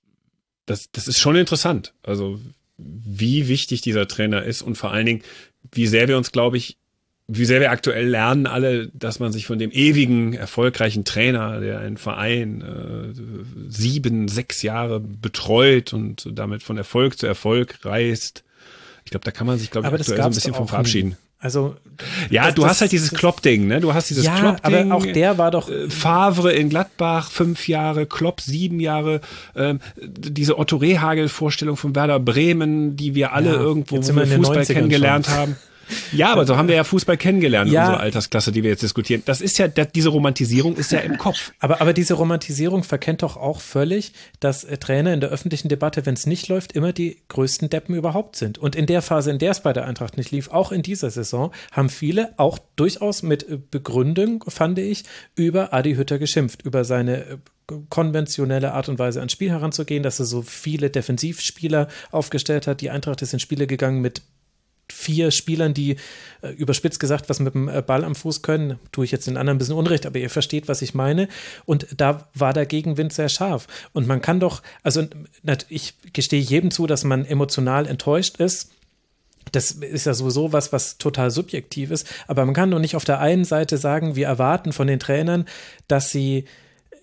[0.66, 1.94] das, das ist schon interessant.
[2.02, 2.40] Also
[2.76, 5.22] wie wichtig dieser Trainer ist und vor allen Dingen,
[5.76, 6.78] wie sehr wir uns, glaube ich,
[7.26, 11.78] wie sehr wir aktuell lernen alle, dass man sich von dem ewigen, erfolgreichen Trainer, der
[11.78, 18.44] einen Verein äh, sieben, sechs Jahre betreut und damit von Erfolg zu Erfolg reist.
[19.04, 21.16] Ich glaube, da kann man sich, glaube ich, aktuell so ein bisschen von verabschieden.
[21.44, 21.76] Also
[22.30, 23.78] ja, das, du das, hast halt dieses Klopp-Ding, ne?
[23.78, 24.90] Du hast dieses ja, Klopp-Ding.
[24.90, 29.20] aber auch der war doch äh, Favre in Gladbach fünf Jahre, Klopp sieben Jahre,
[29.54, 34.72] ähm, diese Otto Rehagel-Vorstellung von Werder Bremen, die wir alle Ja, irgendwo den Fußball 90ern
[34.72, 35.35] kennengelernt schon.
[35.35, 35.57] haben.
[36.12, 37.83] Ja, aber so haben wir ja Fußball kennengelernt Ja.
[37.87, 39.23] unserer Altersklasse, die wir jetzt diskutieren.
[39.25, 41.53] Das ist ja, diese Romantisierung ist ja im Kopf.
[41.61, 46.07] Aber, aber diese Romantisierung verkennt doch auch völlig, dass äh, Trainer in der öffentlichen Debatte,
[46.07, 48.59] wenn es nicht läuft, immer die größten Deppen überhaupt sind.
[48.59, 51.11] Und in der Phase, in der es bei der Eintracht nicht lief, auch in dieser
[51.11, 55.05] Saison, haben viele auch durchaus mit äh, Begründung, fand ich,
[55.37, 57.37] über Adi Hütter geschimpft, über seine äh,
[57.88, 62.81] konventionelle Art und Weise ans Spiel heranzugehen, dass er so viele Defensivspieler aufgestellt hat.
[62.83, 64.23] Die Eintracht ist in Spiele gegangen mit
[64.90, 65.97] vier Spielern, die
[66.42, 69.37] äh, überspitzt gesagt was mit dem äh, Ball am Fuß können, tue ich jetzt den
[69.37, 71.29] anderen ein bisschen Unrecht, aber ihr versteht, was ich meine.
[71.64, 73.66] Und da war der Gegenwind sehr scharf.
[73.92, 75.07] Und man kann doch, also
[75.68, 78.73] ich gestehe jedem zu, dass man emotional enttäuscht ist.
[79.53, 82.07] Das ist ja sowieso was, was total subjektiv ist.
[82.27, 85.47] Aber man kann doch nicht auf der einen Seite sagen, wir erwarten von den Trainern,
[85.87, 86.47] dass sie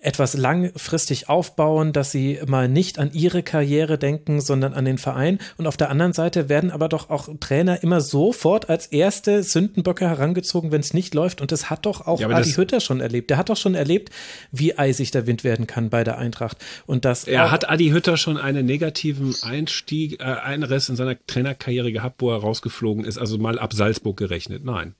[0.02, 5.38] etwas langfristig aufbauen, dass sie mal nicht an ihre Karriere denken, sondern an den Verein.
[5.56, 10.08] Und auf der anderen Seite werden aber doch auch Trainer immer sofort als erste Sündenböcke
[10.08, 11.40] herangezogen, wenn es nicht läuft.
[11.40, 13.30] Und das hat doch auch Ja, Adi Hütter schon erlebt.
[13.30, 14.10] Der hat doch schon erlebt,
[14.50, 16.58] wie eisig der Wind werden kann bei der Eintracht.
[16.86, 21.92] Und das Er hat Adi Hütter schon einen negativen Einstieg, äh, Einriss in seiner Trainerkarriere
[21.92, 24.64] gehabt, wo er rausgeflogen ist, also mal ab Salzburg gerechnet.
[24.64, 24.94] Nein.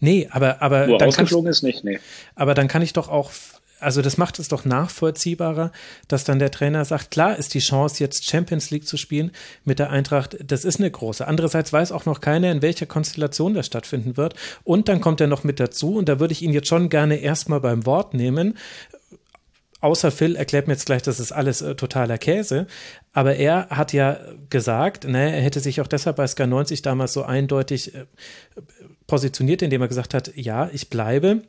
[0.00, 2.00] Nee, aber, aber, Wo er rausgeflogen ist, nicht, nee.
[2.34, 3.30] aber dann kann ich doch auch,
[3.80, 5.72] also das macht es doch nachvollziehbarer,
[6.08, 9.32] dass dann der Trainer sagt, klar ist die Chance, jetzt Champions League zu spielen
[9.64, 11.26] mit der Eintracht, das ist eine große.
[11.26, 14.34] Andererseits weiß auch noch keiner, in welcher Konstellation das stattfinden wird.
[14.64, 17.16] Und dann kommt er noch mit dazu, und da würde ich ihn jetzt schon gerne
[17.16, 18.56] erstmal beim Wort nehmen.
[19.80, 22.66] Außer Phil erklärt mir jetzt gleich, das ist alles äh, totaler Käse.
[23.12, 24.18] Aber er hat ja
[24.50, 28.04] gesagt, ne, er hätte sich auch deshalb bei Sky 90 damals so eindeutig äh,
[29.06, 31.42] positioniert, indem er gesagt hat, ja, ich bleibe.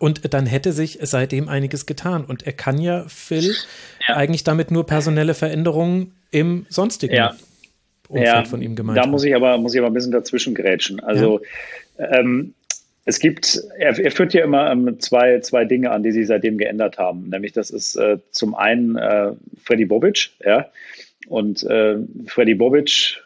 [0.00, 2.24] Und dann hätte sich seitdem einiges getan.
[2.24, 3.54] Und er kann ja, Phil,
[4.08, 4.16] Ja.
[4.16, 7.34] eigentlich damit nur personelle Veränderungen im sonstigen Ja.
[8.08, 9.10] Umfeld von ihm gemeint Da haben.
[9.10, 11.00] muss ich aber, muss ich aber ein bisschen dazwischen grätschen.
[11.00, 11.40] Also,
[11.98, 12.54] ähm,
[13.06, 16.56] es gibt, er, er führt ja immer ähm, zwei, zwei Dinge an, die sich seitdem
[16.58, 17.28] geändert haben.
[17.28, 20.66] Nämlich, das ist äh, zum einen äh, Freddy Bobic, ja.
[21.28, 23.22] Und äh, Freddy Bobic,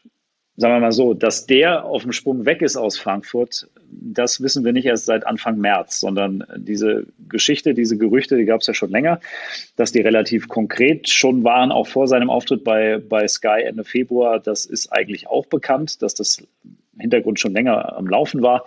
[0.57, 4.65] sagen wir mal so, dass der auf dem Sprung weg ist aus Frankfurt, das wissen
[4.65, 8.75] wir nicht erst seit Anfang März, sondern diese Geschichte, diese Gerüchte, die gab es ja
[8.75, 9.21] schon länger,
[9.77, 14.41] dass die relativ konkret schon waren, auch vor seinem Auftritt bei, bei Sky Ende Februar.
[14.41, 16.43] Das ist eigentlich auch bekannt, dass das
[16.99, 18.65] Hintergrund schon länger am Laufen war.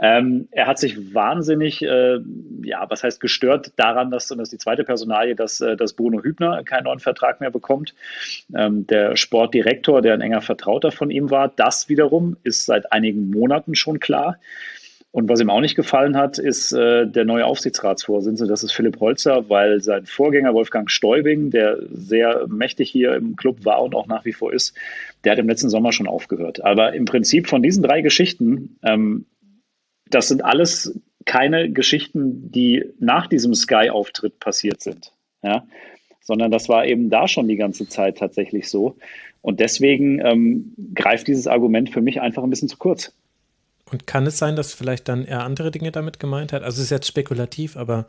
[0.00, 2.18] Ähm, er hat sich wahnsinnig, äh,
[2.62, 6.22] ja, was heißt gestört daran, dass, und das die zweite Personalie, dass, äh, dass Bruno
[6.22, 7.94] Hübner keinen neuen Vertrag mehr bekommt.
[8.54, 13.30] Ähm, der Sportdirektor, der ein enger Vertrauter von ihm war, das wiederum ist seit einigen
[13.30, 14.38] Monaten schon klar.
[15.10, 19.00] Und was ihm auch nicht gefallen hat, ist äh, der neue Aufsichtsratsvorsitzende, das ist Philipp
[19.00, 24.06] Holzer, weil sein Vorgänger Wolfgang Stäubing, der sehr mächtig hier im Club war und auch
[24.06, 24.76] nach wie vor ist,
[25.24, 26.62] der hat im letzten Sommer schon aufgehört.
[26.62, 29.24] Aber im Prinzip von diesen drei Geschichten, ähm,
[30.10, 35.12] das sind alles keine Geschichten, die nach diesem Sky-Auftritt passiert sind.
[35.42, 35.66] Ja?
[36.20, 38.96] Sondern das war eben da schon die ganze Zeit tatsächlich so.
[39.42, 43.12] Und deswegen ähm, greift dieses Argument für mich einfach ein bisschen zu kurz.
[43.90, 46.62] Und kann es sein, dass vielleicht dann er andere Dinge damit gemeint hat?
[46.62, 48.06] Also es ist jetzt spekulativ, aber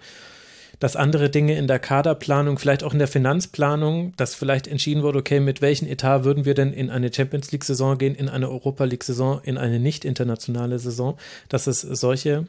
[0.79, 5.19] dass andere Dinge in der Kaderplanung, vielleicht auch in der Finanzplanung, dass vielleicht entschieden wurde,
[5.19, 8.85] okay, mit welchem Etat würden wir denn in eine Champions League-Saison gehen, in eine Europa
[8.85, 11.17] League-Saison, in eine nicht internationale Saison,
[11.49, 12.47] dass es solche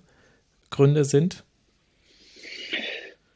[0.71, 1.45] Gründe sind?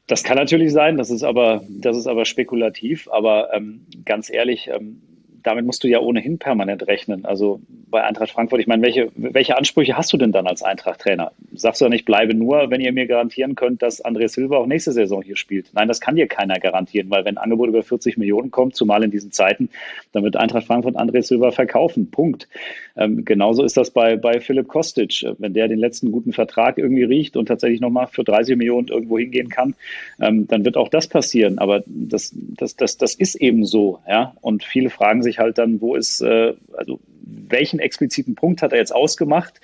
[0.07, 4.69] Das kann natürlich sein, das ist aber, das ist aber spekulativ, aber ähm, ganz ehrlich,
[4.69, 5.01] ähm,
[5.43, 7.25] damit musst du ja ohnehin permanent rechnen.
[7.25, 7.61] Also
[7.95, 8.59] bei Eintracht Frankfurt.
[8.59, 11.31] Ich meine, welche, welche Ansprüche hast du denn dann als Eintracht-Trainer?
[11.55, 14.67] Sagst du ja nicht, bleibe nur, wenn ihr mir garantieren könnt, dass André Silva auch
[14.67, 15.71] nächste Saison hier spielt.
[15.75, 19.05] Nein, das kann dir keiner garantieren, weil wenn ein Angebot über 40 Millionen kommt, zumal
[19.05, 19.69] in diesen Zeiten,
[20.11, 22.11] dann wird Eintracht Frankfurt André Silva verkaufen.
[22.11, 22.49] Punkt.
[22.97, 25.25] Ähm, genauso ist das bei, bei Philipp Kostic.
[25.39, 29.21] Wenn der den letzten guten Vertrag irgendwie riecht und tatsächlich nochmal für 30 Millionen irgendwo
[29.21, 29.77] hingehen kann,
[30.21, 31.61] ähm, dann wird auch das passieren.
[31.61, 34.01] Aber das, das, das, das ist eben so.
[34.09, 34.35] Ja?
[34.41, 38.79] Und viele fragen sich halt dann, wo ist, äh, also welchen expliziten Punkt hat er
[38.79, 39.61] jetzt ausgemacht,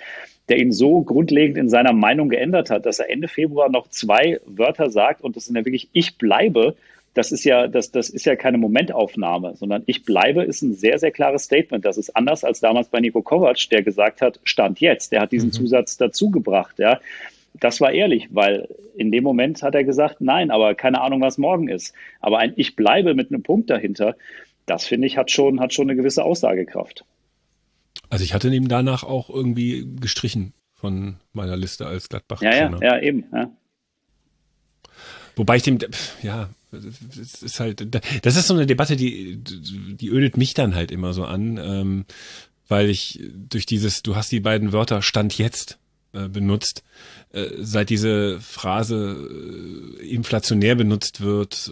[0.48, 4.40] der ihn so grundlegend in seiner Meinung geändert hat, dass er Ende Februar noch zwei
[4.46, 6.74] Wörter sagt und das sind ja wirklich ich bleibe.
[7.14, 10.98] Das ist ja, das, das ist ja keine Momentaufnahme, sondern ich bleibe ist ein sehr,
[10.98, 11.84] sehr klares Statement.
[11.84, 15.10] Das ist anders als damals bei Nico Kovac, der gesagt hat, Stand jetzt.
[15.10, 15.52] Der hat diesen mhm.
[15.54, 17.00] Zusatz dazugebracht, ja.
[17.54, 21.36] Das war ehrlich, weil in dem Moment hat er gesagt, nein, aber keine Ahnung, was
[21.36, 21.94] morgen ist.
[22.20, 24.16] Aber ein Ich bleibe mit einem Punkt dahinter,
[24.66, 27.04] das finde ich, hat schon, hat schon eine gewisse Aussagekraft.
[28.10, 32.42] Also ich hatte ihn danach auch irgendwie gestrichen von meiner Liste als Gladbach.
[32.42, 33.24] Ja, ja, ja, eben.
[33.32, 33.50] Ja.
[35.36, 35.78] Wobei ich dem,
[36.22, 37.86] ja, es ist halt,
[38.22, 42.04] das ist so eine Debatte, die, die ödet mich dann halt immer so an, ähm,
[42.68, 45.78] weil ich durch dieses, du hast die beiden Wörter Stand jetzt
[46.12, 46.82] äh, benutzt,
[47.32, 51.70] äh, seit diese Phrase äh, inflationär benutzt wird,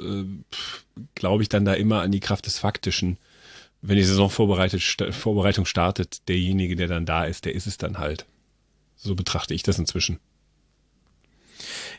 [1.15, 3.19] glaube ich dann da immer an die Kraft des Faktischen
[3.81, 8.27] wenn die Saisonvorbereitung startet, derjenige, der dann da ist, der ist es dann halt.
[8.97, 10.19] So betrachte ich das inzwischen.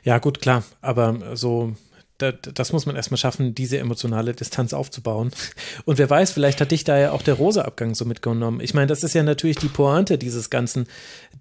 [0.03, 1.75] Ja, gut, klar, aber so,
[2.17, 5.31] das muss man erstmal schaffen, diese emotionale Distanz aufzubauen.
[5.85, 8.59] Und wer weiß, vielleicht hat dich da ja auch der Rosa-Abgang so mitgenommen.
[8.61, 10.87] Ich meine, das ist ja natürlich die Pointe dieses ganzen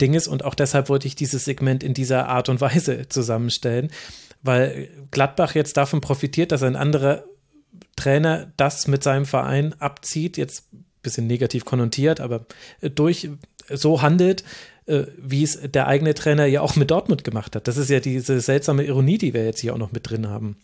[0.00, 3.90] Dinges und auch deshalb wollte ich dieses Segment in dieser Art und Weise zusammenstellen,
[4.42, 7.24] weil Gladbach jetzt davon profitiert, dass ein anderer
[7.98, 12.46] Trainer das mit seinem Verein abzieht, jetzt ein bisschen negativ konnotiert, aber
[12.80, 13.28] äh, durch
[13.68, 14.44] so handelt,
[14.86, 17.68] äh, wie es der eigene Trainer ja auch mit Dortmund gemacht hat.
[17.68, 20.56] Das ist ja diese seltsame Ironie, die wir jetzt hier auch noch mit drin haben.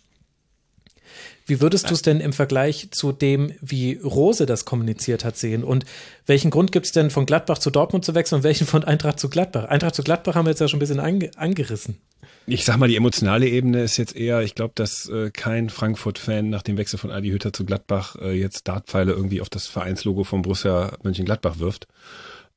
[1.46, 5.64] Wie würdest du es denn im Vergleich zu dem, wie Rose das kommuniziert hat, sehen?
[5.64, 5.84] Und
[6.26, 9.20] welchen Grund gibt es denn von Gladbach zu Dortmund zu wechseln und welchen von Eintracht
[9.20, 9.64] zu Gladbach?
[9.64, 11.98] Eintracht zu Gladbach haben wir jetzt ja schon ein bisschen ange angerissen
[12.46, 16.50] ich sag mal, die emotionale Ebene ist jetzt eher, ich glaube, dass äh, kein Frankfurt-Fan
[16.50, 20.24] nach dem Wechsel von Adi Hütter zu Gladbach äh, jetzt Dartpfeile irgendwie auf das Vereinslogo
[20.24, 21.88] von Borussia Mönchengladbach wirft.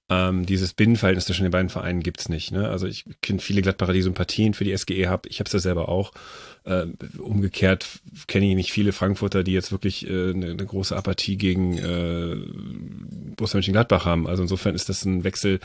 [0.10, 2.52] Ähm, dieses Binnenverhältnis zwischen den beiden Vereinen gibt's nicht.
[2.52, 2.70] Ne?
[2.70, 5.24] Also ich kenne viele Gladbacher, die Sympathien für die SGE haben.
[5.28, 6.12] Ich habe es ja selber auch.
[6.68, 11.38] Äh, umgekehrt kenne ich nicht viele Frankfurter, die jetzt wirklich äh, eine, eine große Apathie
[11.38, 12.36] gegen äh,
[13.38, 14.28] Borussia Mönchengladbach haben.
[14.28, 15.62] Also insofern ist das ein Wechsel,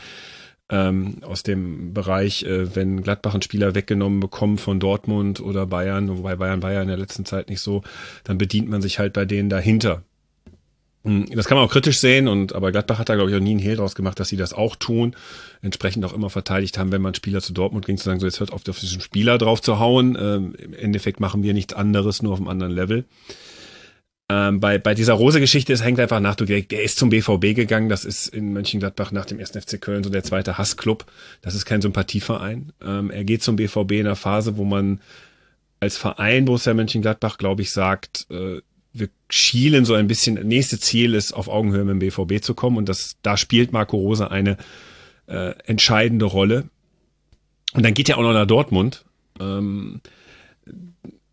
[0.69, 6.09] ähm, aus dem Bereich, äh, wenn Gladbach einen Spieler weggenommen bekommt von Dortmund oder Bayern,
[6.17, 7.83] wobei Bayern Bayern in der letzten Zeit nicht so,
[8.23, 10.03] dann bedient man sich halt bei denen dahinter.
[11.05, 13.41] Hm, das kann man auch kritisch sehen, und aber Gladbach hat da, glaube ich, auch
[13.41, 15.15] nie einen Hehl draus gemacht, dass sie das auch tun.
[15.61, 18.39] Entsprechend auch immer verteidigt haben, wenn man Spieler zu Dortmund ging, zu sagen, so jetzt
[18.39, 20.17] hört auf, auf diesen Spieler drauf zu hauen.
[20.19, 23.05] Ähm, Im Endeffekt machen wir nichts anderes, nur auf einem anderen Level.
[24.29, 27.89] Ähm, bei, bei dieser Rose-Geschichte, es hängt einfach nach, du, der ist zum BVB gegangen,
[27.89, 29.51] das ist in Mönchengladbach nach dem 1.
[29.51, 31.05] FC Köln so der zweite Hassclub.
[31.41, 32.71] Das ist kein Sympathieverein.
[32.81, 35.01] Ähm, er geht zum BVB in einer Phase, wo man
[35.81, 38.61] als Verein Borussia Mönchengladbach, glaube ich, sagt, äh,
[38.93, 42.77] wir schielen so ein bisschen, nächste Ziel ist, auf Augenhöhe mit dem BVB zu kommen
[42.77, 44.57] und das, da spielt Marco Rose eine
[45.27, 46.69] äh, entscheidende Rolle.
[47.73, 49.03] Und dann geht er auch noch nach Dortmund.
[49.39, 50.01] Ähm,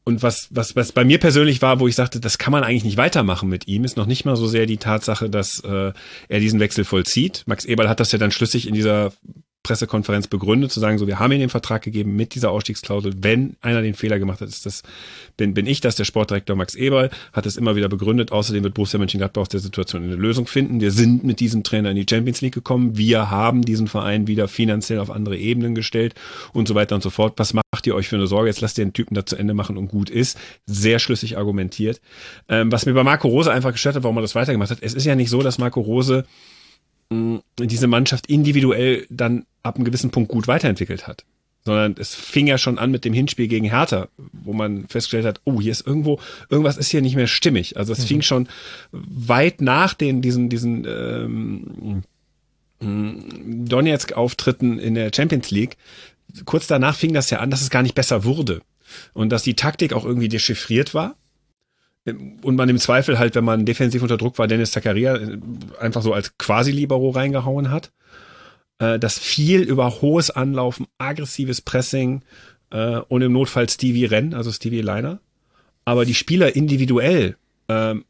[0.04, 2.84] und was, was, was bei mir persönlich war, wo ich sagte, das kann man eigentlich
[2.84, 5.92] nicht weitermachen mit ihm, ist noch nicht mal so sehr die Tatsache, dass äh,
[6.28, 7.42] er diesen Wechsel vollzieht.
[7.46, 9.12] Max Eberl hat das ja dann schlüssig in dieser
[9.62, 13.12] Pressekonferenz begründet, zu sagen, so, wir haben ihm den Vertrag gegeben mit dieser Ausstiegsklausel.
[13.18, 14.82] Wenn einer den Fehler gemacht hat, ist das,
[15.36, 18.32] bin, bin ich das, der Sportdirektor Max Eberl, hat es immer wieder begründet.
[18.32, 20.80] Außerdem wird Borussia Mönchengladbach aus der Situation eine Lösung finden.
[20.80, 22.96] Wir sind mit diesem Trainer in die Champions League gekommen.
[22.96, 26.14] Wir haben diesen Verein wieder finanziell auf andere Ebenen gestellt
[26.54, 27.34] und so weiter und so fort.
[27.36, 28.48] Was macht ihr euch für eine Sorge?
[28.48, 30.38] Jetzt lasst ihr den Typen da zu Ende machen und gut ist.
[30.64, 32.00] Sehr schlüssig argumentiert.
[32.48, 34.78] Ähm, was mir bei Marco Rose einfach gestört hat, warum er das weitergemacht hat.
[34.80, 36.24] Es ist ja nicht so, dass Marco Rose
[37.10, 41.24] diese Mannschaft individuell dann ab einem gewissen Punkt gut weiterentwickelt hat.
[41.64, 45.40] Sondern es fing ja schon an mit dem Hinspiel gegen Hertha, wo man festgestellt hat,
[45.44, 46.18] oh, hier ist irgendwo,
[46.48, 47.76] irgendwas ist hier nicht mehr stimmig.
[47.76, 48.06] Also es mhm.
[48.06, 48.48] fing schon
[48.92, 52.02] weit nach den, diesen, diesen ähm,
[52.80, 55.76] Donetsk-Auftritten in der Champions League.
[56.46, 58.62] Kurz danach fing das ja an, dass es gar nicht besser wurde.
[59.12, 61.16] Und dass die Taktik auch irgendwie dechiffriert war
[62.06, 65.38] und man im Zweifel halt, wenn man defensiv unter Druck war, Dennis Zakaria äh,
[65.78, 67.92] einfach so als Quasi-Libero reingehauen hat.
[68.78, 72.22] Äh, das viel über hohes Anlaufen, aggressives Pressing
[72.70, 75.20] äh, und im Notfall Stevie Renn, also Stevie Liner.
[75.84, 77.36] Aber die Spieler individuell
[77.68, 78.04] ähm,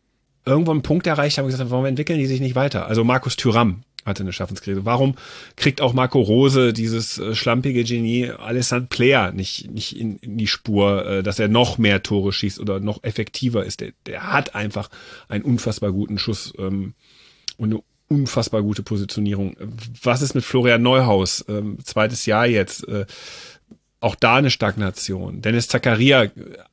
[0.44, 2.86] irgendwo einen Punkt erreicht haben und gesagt, warum entwickeln die sich nicht weiter?
[2.86, 4.84] Also Markus Thüram hatte eine Schaffenskrise.
[4.84, 5.14] Warum
[5.56, 10.46] kriegt auch Marco Rose, dieses äh, schlampige Genie, Alessandro Player nicht, nicht in, in die
[10.46, 13.80] Spur, äh, dass er noch mehr Tore schießt oder noch effektiver ist?
[13.80, 14.88] Der, der hat einfach
[15.28, 16.94] einen unfassbar guten Schuss ähm,
[17.56, 19.56] und eine unfassbar gute Positionierung.
[20.02, 21.44] Was ist mit Florian Neuhaus?
[21.48, 22.86] Ähm, zweites Jahr jetzt.
[22.88, 23.06] Äh,
[24.00, 25.42] auch da eine Stagnation.
[25.42, 26.26] Dennis Zakaria,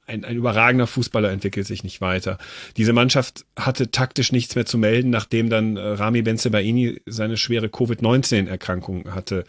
[0.06, 2.38] ein, ein überragender Fußballer, entwickelt sich nicht weiter.
[2.78, 7.70] Diese Mannschaft hatte taktisch nichts mehr zu melden, nachdem dann äh, Rami Benzebaini seine schwere
[7.70, 9.44] Covid-19-Erkrankung hatte.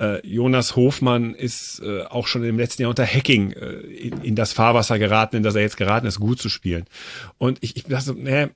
[0.00, 4.54] Äh, Jonas Hofmann ist äh, auch schon im letzten Jahr unter Hacking in, in das
[4.54, 6.86] Fahrwasser geraten, in das er jetzt geraten ist, gut zu spielen.
[7.36, 8.48] Und ich, ich dachte, nee,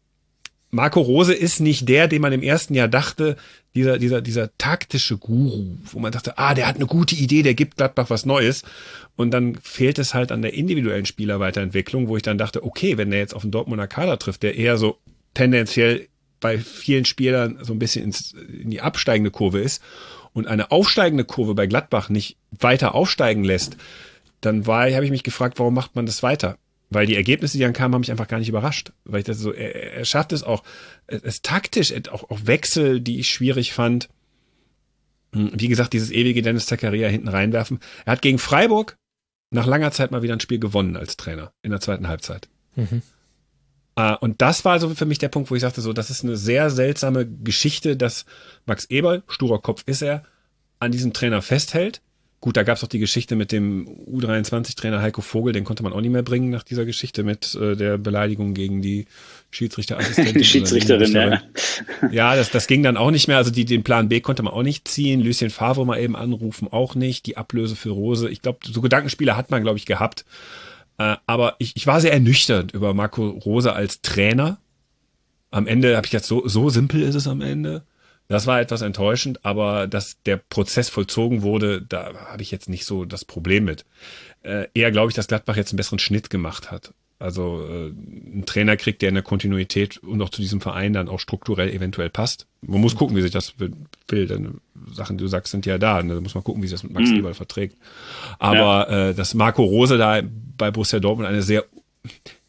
[0.74, 3.36] Marco Rose ist nicht der, den man im ersten Jahr dachte,
[3.76, 7.54] dieser, dieser, dieser taktische Guru, wo man dachte, ah, der hat eine gute Idee, der
[7.54, 8.64] gibt Gladbach was Neues.
[9.14, 13.10] Und dann fehlt es halt an der individuellen Spielerweiterentwicklung, wo ich dann dachte, okay, wenn
[13.10, 14.98] der jetzt auf den Dortmunder Kader trifft, der eher so
[15.32, 16.08] tendenziell
[16.40, 19.80] bei vielen Spielern so ein bisschen ins, in die absteigende Kurve ist
[20.32, 23.76] und eine aufsteigende Kurve bei Gladbach nicht weiter aufsteigen lässt,
[24.40, 26.58] dann war, habe ich mich gefragt, warum macht man das weiter?
[26.94, 28.92] Weil die Ergebnisse, die dann kamen, haben mich einfach gar nicht überrascht.
[29.04, 30.62] Weil ich das so, er, er schafft es auch,
[31.06, 34.08] es taktisch, auch, auch Wechsel, die ich schwierig fand.
[35.32, 37.80] Hm, wie gesagt, dieses ewige Dennis Zakaria hinten reinwerfen.
[38.04, 38.96] Er hat gegen Freiburg
[39.50, 42.48] nach langer Zeit mal wieder ein Spiel gewonnen als Trainer in der zweiten Halbzeit.
[42.76, 43.02] Mhm.
[43.98, 46.24] Uh, und das war so für mich der Punkt, wo ich sagte, so, das ist
[46.24, 48.24] eine sehr seltsame Geschichte, dass
[48.66, 50.24] Max Eberl, sturer Kopf ist er,
[50.80, 52.02] an diesem Trainer festhält
[52.44, 55.94] Gut, da gab es auch die Geschichte mit dem U23-Trainer Heiko Vogel, den konnte man
[55.94, 59.06] auch nicht mehr bringen nach dieser Geschichte mit äh, der Beleidigung gegen die
[59.50, 60.34] Schiedsrichterassistentin.
[60.42, 61.40] Die Schiedsrichterin, ja.
[62.12, 63.38] Ja, das, das ging dann auch nicht mehr.
[63.38, 65.22] Also die, den Plan B konnte man auch nicht ziehen.
[65.22, 67.24] Lucien Favre mal eben anrufen, auch nicht.
[67.24, 68.28] Die Ablöse für Rose.
[68.28, 70.26] Ich glaube, so Gedankenspiele hat man, glaube ich, gehabt.
[70.98, 74.58] Äh, aber ich, ich war sehr ernüchtert über Marco Rose als Trainer.
[75.50, 77.84] Am Ende habe ich jetzt so, so simpel ist es am Ende.
[78.28, 82.86] Das war etwas enttäuschend, aber dass der Prozess vollzogen wurde, da habe ich jetzt nicht
[82.86, 83.84] so das Problem mit.
[84.42, 86.94] Äh, eher glaube ich, dass Gladbach jetzt einen besseren Schnitt gemacht hat.
[87.18, 91.08] Also äh, ein Trainer kriegt, der in der Kontinuität und auch zu diesem Verein dann
[91.08, 92.46] auch strukturell eventuell passt.
[92.60, 94.26] Man muss gucken, wie sich das will.
[94.26, 94.60] Denn
[94.92, 96.02] Sachen, die du sagst, sind ja da.
[96.02, 97.18] Da muss man gucken, wie sich das mit Max mhm.
[97.18, 97.78] Eberl verträgt.
[98.38, 99.08] Aber ja.
[99.08, 100.22] äh, dass Marco Rose da
[100.56, 101.64] bei Borussia Dortmund eine sehr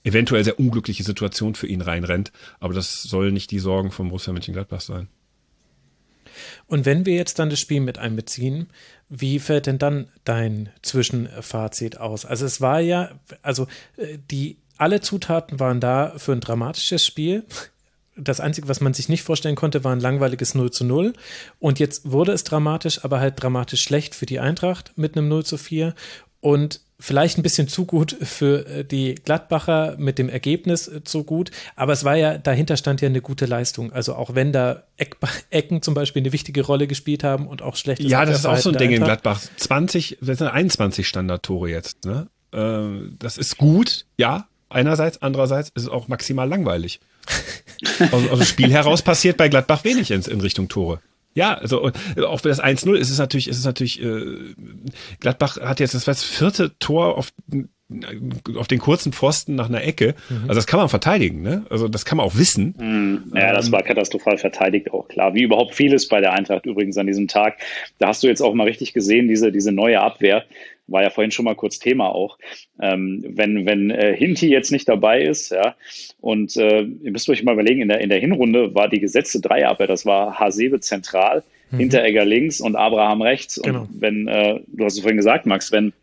[0.04, 2.32] eventuell sehr unglückliche Situation für ihn reinrennt.
[2.60, 5.08] Aber das soll nicht die Sorgen von Borussia Mönchengladbach sein.
[6.68, 8.68] Und wenn wir jetzt dann das Spiel mit einbeziehen,
[9.10, 12.26] wie fällt denn dann dein Zwischenfazit aus?
[12.26, 13.68] Also es war ja, also
[13.98, 17.46] äh, die alle Zutaten waren da für ein dramatisches Spiel.
[18.18, 21.14] Das Einzige, was man sich nicht vorstellen konnte, war ein langweiliges 0 zu 0.
[21.60, 25.46] Und jetzt wurde es dramatisch, aber halt dramatisch schlecht für die Eintracht mit einem 0
[25.46, 25.94] zu 4.
[26.40, 31.24] Und vielleicht ein bisschen zu gut für äh, die Gladbacher mit dem Ergebnis äh, zu
[31.24, 33.92] gut, aber es war ja, dahinter stand ja eine gute Leistung.
[33.92, 35.18] Also auch wenn da Eck,
[35.50, 38.02] Ecken zum Beispiel eine wichtige Rolle gespielt haben und auch schlecht.
[38.02, 39.42] Ja, das ist auch so ein Ding in Gladbach.
[39.58, 42.28] 20, das sind 21 Standardtore jetzt, ne?
[42.54, 47.00] Ähm, das ist gut, ja, einerseits, andererseits ist es auch maximal langweilig.
[48.12, 51.02] aus, aus dem Spiel heraus passiert bei Gladbach wenig in, in Richtung Tore.
[51.36, 51.92] Ja, also
[52.26, 54.56] auch für das 1-0 ist es natürlich, ist es natürlich, äh,
[55.20, 57.34] Gladbach hat jetzt das, das vierte Tor auf
[58.58, 60.16] auf den kurzen Pfosten nach einer Ecke.
[60.30, 60.44] Mhm.
[60.48, 61.66] Also das kann man verteidigen, ne?
[61.70, 62.74] Also das kann man auch wissen.
[62.80, 63.38] Mhm.
[63.38, 65.36] Ja, das war katastrophal verteidigt, auch klar.
[65.36, 67.58] Wie überhaupt vieles bei der Eintracht übrigens an diesem Tag.
[68.00, 70.46] Da hast du jetzt auch mal richtig gesehen, diese, diese neue Abwehr
[70.88, 72.38] war ja vorhin schon mal kurz Thema auch.
[72.80, 75.76] Ähm, wenn wenn äh, Hinti jetzt nicht dabei ist, ja,
[76.22, 79.42] und äh, ihr müsst euch mal überlegen, in der, in der Hinrunde war die gesetzte
[79.42, 81.78] Dreierabwehr, das war Hasebe zentral, mhm.
[81.78, 83.60] Hinteregger links und Abraham rechts.
[83.64, 83.82] Genau.
[83.82, 85.94] Und wenn, äh, du hast es vorhin gesagt, Max, wenn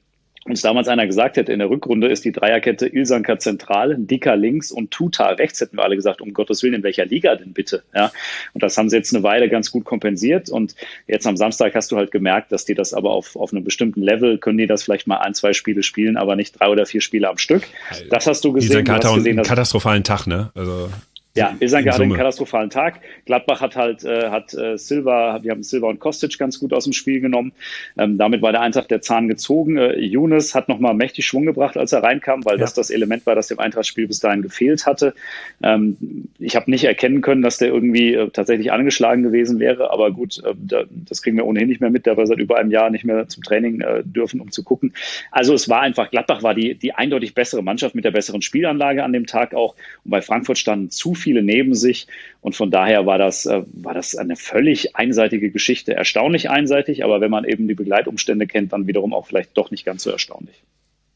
[0.44, 4.72] uns damals einer gesagt hätte, in der Rückrunde ist die Dreierkette Ilsanker zentral, Dicker links
[4.72, 7.84] und Tuta rechts, hätten wir alle gesagt, um Gottes Willen, in welcher Liga denn bitte?
[7.94, 8.10] Ja.
[8.52, 10.50] Und das haben sie jetzt eine Weile ganz gut kompensiert.
[10.50, 10.74] Und
[11.06, 14.02] jetzt am Samstag hast du halt gemerkt, dass die das aber auf, auf einem bestimmten
[14.02, 17.00] Level, können die das vielleicht mal ein, zwei Spiele spielen, aber nicht drei oder vier
[17.00, 17.62] Spiele am Stück.
[18.10, 18.88] Das hast du gesehen.
[18.88, 20.50] Hast gesehen, einen katastrophalen Tag, ne?
[20.54, 20.88] Also
[21.34, 23.00] ja, wir sagen gerade einen katastrophalen Tag.
[23.24, 26.84] Gladbach hat halt, äh, hat äh, Silva, wir haben Silva und Kostic ganz gut aus
[26.84, 27.52] dem Spiel genommen.
[27.96, 29.78] Ähm, damit war der Eintracht der Zahn gezogen.
[29.78, 32.60] Äh, Younes hat nochmal mächtig Schwung gebracht, als er reinkam, weil ja.
[32.60, 35.14] das das Element war, das dem Eintrachtspiel bis dahin gefehlt hatte.
[35.62, 35.96] Ähm,
[36.38, 40.42] ich habe nicht erkennen können, dass der irgendwie äh, tatsächlich angeschlagen gewesen wäre, aber gut,
[40.44, 42.90] äh, da, das kriegen wir ohnehin nicht mehr mit, da wir seit über einem Jahr
[42.90, 44.92] nicht mehr zum Training äh, dürfen, um zu gucken.
[45.30, 49.02] Also es war einfach, Gladbach war die, die eindeutig bessere Mannschaft mit der besseren Spielanlage
[49.02, 49.74] an dem Tag auch.
[50.04, 52.06] Und bei Frankfurt standen zu viele neben sich.
[52.40, 55.94] Und von daher war das, äh, war das eine völlig einseitige Geschichte.
[55.94, 59.84] Erstaunlich einseitig, aber wenn man eben die Begleitumstände kennt, dann wiederum auch vielleicht doch nicht
[59.84, 60.62] ganz so erstaunlich.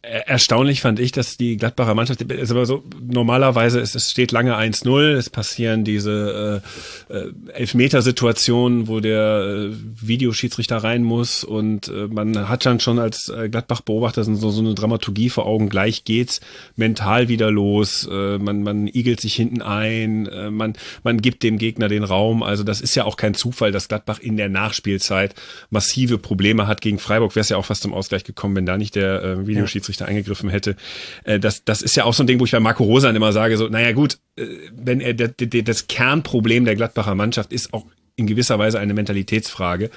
[0.07, 4.57] Erstaunlich fand ich, dass die Gladbacher Mannschaft, ist aber so, normalerweise ist, es steht lange
[4.57, 6.63] 1-0, es passieren diese
[7.11, 13.01] äh, äh, Elfmetersituationen, wo der äh, Videoschiedsrichter rein muss und äh, man hat dann schon
[13.01, 16.41] als äh, Gladbach-Beobachter so, so eine Dramaturgie vor Augen, gleich geht's
[16.77, 21.59] mental wieder los, äh, man, man igelt sich hinten ein, äh, man, man gibt dem
[21.59, 25.35] Gegner den Raum, also das ist ja auch kein Zufall, dass Gladbach in der Nachspielzeit
[25.71, 28.79] massive Probleme hat gegen Freiburg, wäre es ja auch fast zum Ausgleich gekommen, wenn da
[28.79, 30.77] nicht der äh, Videoschiedsrichter Schiedsrichter eingegriffen hätte.
[31.25, 33.33] Äh, das, das ist ja auch so ein Ding, wo ich bei Marco Rosan immer
[33.33, 37.87] sage, so, naja gut, äh, wenn er das Kernproblem der Gladbacher Mannschaft ist auch
[38.19, 39.91] in gewisser Weise eine Mentalitätsfrage,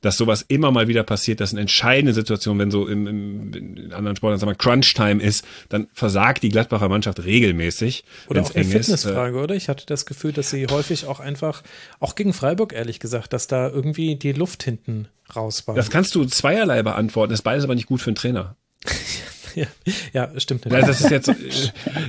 [0.00, 3.92] dass sowas immer mal wieder passiert, dass in entscheidende Situationen, wenn so im, im in
[3.92, 8.04] anderen Sportarten sagen wir Crunch-Time ist, dann versagt die Gladbacher Mannschaft regelmäßig.
[8.28, 9.44] Oder auch eine Fitnessfrage, ist.
[9.44, 9.54] oder?
[9.54, 11.62] Ich hatte das Gefühl, dass sie häufig auch einfach,
[12.00, 15.74] auch gegen Freiburg ehrlich gesagt, dass da irgendwie die Luft hinten raus war.
[15.74, 18.56] Das kannst du zweierlei beantworten, das ist beides aber nicht gut für einen Trainer.
[19.56, 19.66] ja,
[20.12, 20.66] ja, stimmt.
[20.66, 21.32] Ja, das ist jetzt,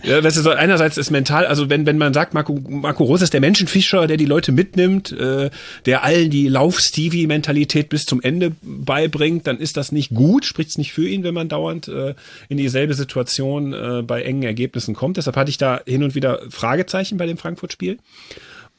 [0.04, 3.24] ja, das ist so, einerseits ist mental, also wenn, wenn man sagt, Marco, Marco Rose
[3.24, 5.50] ist der Menschenfischer, der die Leute mitnimmt, äh,
[5.86, 10.78] der allen die Lauf-Stevie-Mentalität bis zum Ende beibringt, dann ist das nicht gut, spricht es
[10.78, 12.16] nicht für ihn, wenn man dauernd äh,
[12.50, 15.18] in dieselbe Situation äh, bei engen Ergebnissen kommt.
[15.18, 17.98] Deshalb hatte ich da hin und wieder Fragezeichen bei dem Frankfurt-Spiel.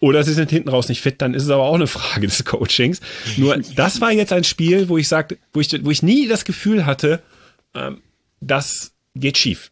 [0.00, 2.44] Oder sie sind hinten raus nicht fit, dann ist es aber auch eine Frage des
[2.44, 3.00] Coachings.
[3.36, 6.44] Nur das war jetzt ein Spiel, wo ich sagte, wo ich, wo ich nie das
[6.44, 7.20] Gefühl hatte,
[7.74, 7.98] ähm,
[8.40, 9.70] das geht schief.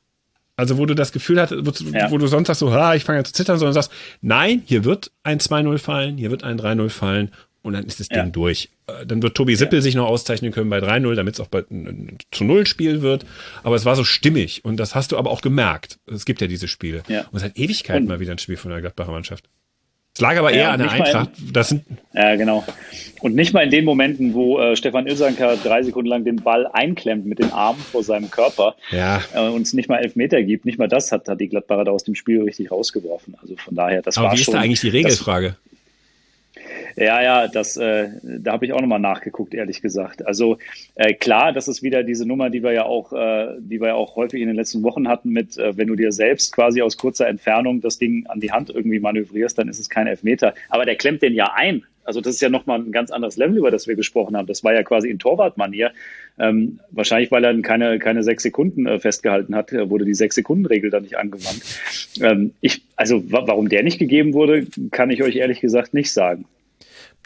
[0.57, 2.11] Also wo du das Gefühl hast, wo, ja.
[2.11, 3.93] wo du sonst sagst so, ha, ich fange an zu zittern, sondern sagst,
[4.23, 8.09] nein, hier wird ein 2-0 fallen, hier wird ein 3-0 fallen und dann ist das
[8.11, 8.23] ja.
[8.23, 8.71] Ding durch.
[8.87, 9.83] Äh, dann wird Tobi Sippel ja.
[9.83, 11.65] sich noch auszeichnen können bei 3-0, damit es auch bei
[12.31, 13.27] zu Null Spiel wird.
[13.65, 15.99] Aber es war so stimmig und das hast du aber auch gemerkt.
[16.07, 17.03] Es gibt ja diese Spiele.
[17.09, 17.27] Ja.
[17.31, 19.49] Und es hat Ewigkeiten mal wieder ein Spiel von der Gladbacher Mannschaft.
[20.17, 21.39] Es lag aber eher ja, an der Eintracht.
[21.39, 22.65] In, das sind ja, genau.
[23.21, 26.67] Und nicht mal in den Momenten, wo äh, Stefan Ilsanker drei Sekunden lang den Ball
[26.73, 29.21] einklemmt mit den Armen vor seinem Körper ja.
[29.35, 30.65] äh, und es nicht mal elf Meter gibt.
[30.65, 33.37] Nicht mal das hat, hat die Gladbacher da aus dem Spiel richtig rausgeworfen.
[33.43, 34.55] Also von daher, das aber war wie schon.
[34.55, 35.49] ist da eigentlich die Regelfrage?
[35.49, 35.76] Das,
[36.97, 40.27] ja, ja, das, äh, da habe ich auch nochmal nachgeguckt, ehrlich gesagt.
[40.27, 40.57] Also
[40.95, 43.95] äh, klar, das ist wieder diese Nummer, die wir ja auch, äh, die wir ja
[43.95, 46.97] auch häufig in den letzten Wochen hatten, mit äh, wenn du dir selbst quasi aus
[46.97, 50.55] kurzer Entfernung das Ding an die Hand irgendwie manövrierst, dann ist es kein Elfmeter.
[50.71, 51.85] Aber der klemmt den ja ein.
[52.07, 54.47] Also das ist ja nochmal ein ganz anderes Level, über das wir gesprochen haben.
[54.47, 55.91] Das war ja quasi in Torwartmanier.
[56.39, 60.91] Ähm, wahrscheinlich, weil er keine, keine sechs Sekunden äh, festgehalten hat, äh, wurde die Sechs-Sekunden-Regel
[60.91, 61.63] da nicht angewandt.
[62.23, 66.47] Ähm, ich, also warum der nicht gegeben wurde, kann ich euch ehrlich gesagt nicht sagen.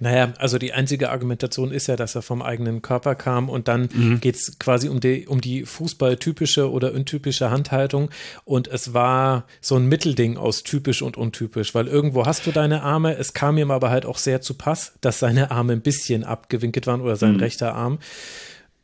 [0.00, 3.90] Naja, also die einzige Argumentation ist ja, dass er vom eigenen Körper kam und dann
[3.92, 4.20] mhm.
[4.20, 8.10] geht es quasi um die, um die Fußballtypische oder untypische Handhaltung
[8.44, 12.82] und es war so ein Mittelding aus typisch und untypisch, weil irgendwo hast du deine
[12.82, 16.24] Arme, es kam ihm aber halt auch sehr zu Pass, dass seine Arme ein bisschen
[16.24, 17.40] abgewinkelt waren oder sein mhm.
[17.40, 17.98] rechter Arm.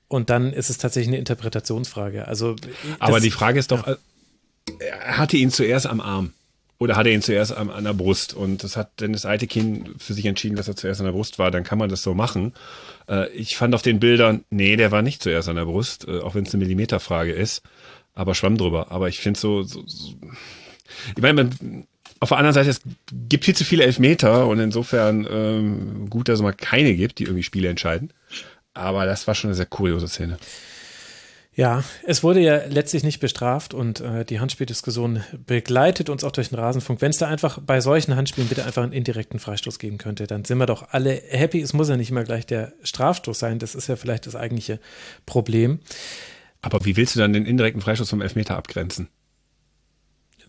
[0.08, 2.28] Und dann ist es tatsächlich eine Interpretationsfrage.
[2.28, 2.54] Also,
[3.00, 3.96] aber die Frage ist doch, ja.
[4.78, 6.32] er hatte ihn zuerst am Arm.
[6.78, 8.34] Oder hat er ihn zuerst an, an der Brust?
[8.34, 11.50] Und das hat Dennis Eitekin für sich entschieden, dass er zuerst an der Brust war.
[11.50, 12.52] Dann kann man das so machen.
[13.08, 16.20] Äh, ich fand auf den Bildern, nee, der war nicht zuerst an der Brust, äh,
[16.20, 17.62] auch wenn es eine Millimeterfrage ist.
[18.14, 18.90] Aber schwamm drüber.
[18.90, 20.14] Aber ich finde so, so, so,
[21.14, 21.50] ich meine,
[22.20, 22.80] auf der anderen Seite, es
[23.28, 27.24] gibt viel zu viele Elfmeter und insofern ähm, gut, dass es mal keine gibt, die
[27.24, 28.12] irgendwie Spiele entscheiden.
[28.74, 30.38] Aber das war schon eine sehr kuriose Szene.
[31.56, 36.50] Ja, es wurde ja letztlich nicht bestraft und äh, die Handspieldiskussion begleitet uns auch durch
[36.50, 37.00] den Rasenfunk.
[37.00, 40.44] Wenn es da einfach bei solchen Handspielen bitte einfach einen indirekten Freistoß geben könnte, dann
[40.44, 41.62] sind wir doch alle happy.
[41.62, 43.58] Es muss ja nicht immer gleich der Strafstoß sein.
[43.58, 44.80] Das ist ja vielleicht das eigentliche
[45.24, 45.80] Problem.
[46.60, 49.08] Aber wie willst du dann den indirekten Freistoß vom Elfmeter abgrenzen?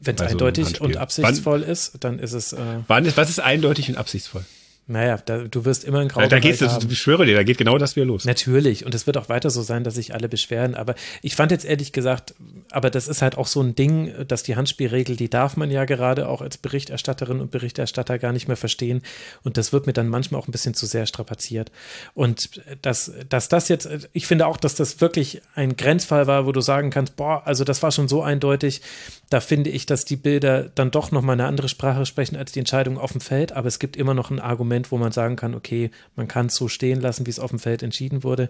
[0.02, 2.52] Wenn es eindeutig so und absichtsvoll wann, ist, dann ist es.
[2.52, 4.44] Äh, wann ist, was ist eindeutig und absichtsvoll?
[4.90, 6.22] Naja, da, du wirst immer in Grau.
[6.22, 8.24] Da, da geht's, das, ich schwöre dir, da geht genau das wieder los.
[8.24, 8.86] Natürlich.
[8.86, 10.76] Und es wird auch weiter so sein, dass sich alle beschweren.
[10.76, 12.36] Aber ich fand jetzt ehrlich gesagt,
[12.72, 15.84] aber das ist halt auch so ein Ding, dass die Handspielregel, die darf man ja
[15.84, 19.02] gerade auch als Berichterstatterin und Berichterstatter gar nicht mehr verstehen.
[19.44, 21.70] Und das wird mir dann manchmal auch ein bisschen zu sehr strapaziert.
[22.14, 26.54] Und dass, dass das jetzt, ich finde auch, dass das wirklich ein Grenzfall war, wo
[26.54, 28.82] du sagen kannst, boah, also das war schon so eindeutig.
[29.30, 32.60] Da finde ich, dass die Bilder dann doch nochmal eine andere Sprache sprechen als die
[32.60, 33.52] Entscheidung auf dem Feld.
[33.52, 36.48] Aber es gibt immer noch ein Argument, Moment, wo man sagen kann, okay, man kann
[36.48, 38.50] es so stehen lassen, wie es auf dem Feld entschieden wurde.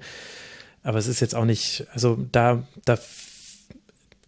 [0.84, 3.00] Aber es ist jetzt auch nicht, also da, da,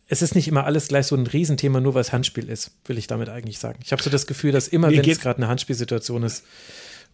[0.08, 2.98] es ist nicht immer alles gleich so ein Riesenthema, nur weil es Handspiel ist, will
[2.98, 3.80] ich damit eigentlich sagen.
[3.84, 6.44] Ich habe so das Gefühl, dass immer, wenn es gerade eine Handspielsituation ist,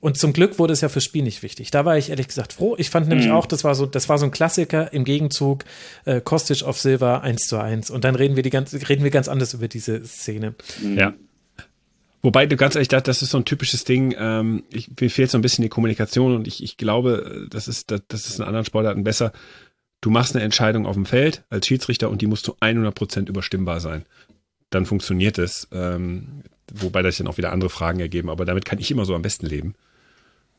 [0.02, 1.72] und zum Glück wurde es ja fürs Spiel nicht wichtig.
[1.72, 2.76] Da war ich ehrlich gesagt froh.
[2.78, 3.34] Ich fand nämlich mhm.
[3.34, 5.64] auch, das war so, das war so ein Klassiker im Gegenzug
[6.04, 7.90] äh, Kostic auf Silver 1 zu 1.
[7.90, 10.54] Und dann reden wir die ganz, reden wir ganz anders über diese Szene.
[10.96, 11.14] Ja.
[12.26, 14.16] Wobei du ganz ehrlich, das, das ist so ein typisches Ding.
[14.18, 17.92] Ähm, ich, mir fehlt so ein bisschen die Kommunikation und ich, ich glaube, das ist,
[17.92, 19.32] das, das ist in anderen Sportarten besser.
[20.02, 23.80] du machst eine Entscheidung auf dem Feld als Schiedsrichter und die muss zu 100% überstimmbar
[23.80, 24.06] sein.
[24.72, 25.68] Dann funktioniert es.
[25.72, 26.42] Ähm,
[26.74, 29.22] wobei das dann auch wieder andere Fragen ergeben, aber damit kann ich immer so am
[29.22, 29.76] besten leben,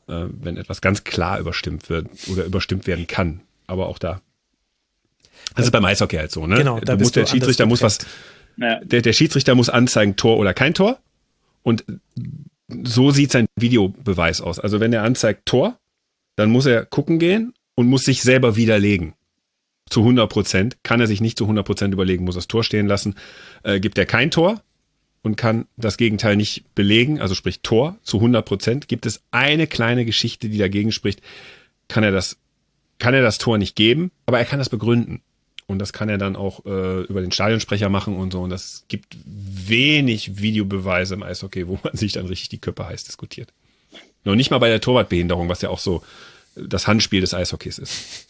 [0.07, 3.41] äh, wenn etwas ganz klar überstimmt wird oder überstimmt werden kann.
[3.67, 4.21] Aber auch da.
[5.53, 6.55] Das ist beim Eishockey halt so, ne?
[6.55, 7.99] Genau, da du musst, der Schiedsrichter muss was,
[8.55, 8.79] ja.
[8.85, 10.97] der, der Schiedsrichter muss anzeigen, Tor oder kein Tor.
[11.67, 11.83] Und
[12.85, 14.57] so sieht sein Videobeweis aus.
[14.57, 15.77] Also wenn er anzeigt Tor,
[16.37, 19.15] dann muss er gucken gehen und muss sich selber widerlegen.
[19.89, 20.77] Zu 100 Prozent.
[20.83, 23.15] Kann er sich nicht zu 100 Prozent überlegen, muss das Tor stehen lassen.
[23.63, 24.61] Äh, gibt er kein Tor,
[25.23, 29.67] und kann das Gegenteil nicht belegen, also sprich Tor zu 100 Prozent, gibt es eine
[29.67, 31.21] kleine Geschichte, die dagegen spricht,
[31.89, 32.37] kann er das,
[32.97, 35.21] kann er das Tor nicht geben, aber er kann das begründen.
[35.67, 38.41] Und das kann er dann auch äh, über den Stadionsprecher machen und so.
[38.41, 43.03] Und das gibt wenig Videobeweise im Eishockey, wo man sich dann richtig die Köpfe heiß
[43.03, 43.51] diskutiert.
[44.23, 46.03] Noch nicht mal bei der Torwartbehinderung, was ja auch so
[46.55, 48.27] das Handspiel des Eishockeys ist.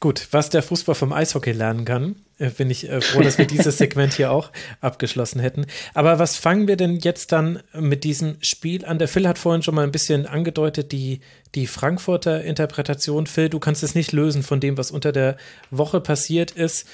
[0.00, 3.46] Gut, was der Fußball vom Eishockey lernen kann, äh, bin ich äh, froh, dass wir
[3.46, 5.66] dieses Segment hier auch abgeschlossen hätten.
[5.92, 8.98] Aber was fangen wir denn jetzt dann mit diesem Spiel an?
[8.98, 11.20] Der Phil hat vorhin schon mal ein bisschen angedeutet, die,
[11.54, 13.26] die Frankfurter Interpretation.
[13.26, 15.36] Phil, du kannst es nicht lösen von dem, was unter der
[15.70, 16.88] Woche passiert ist.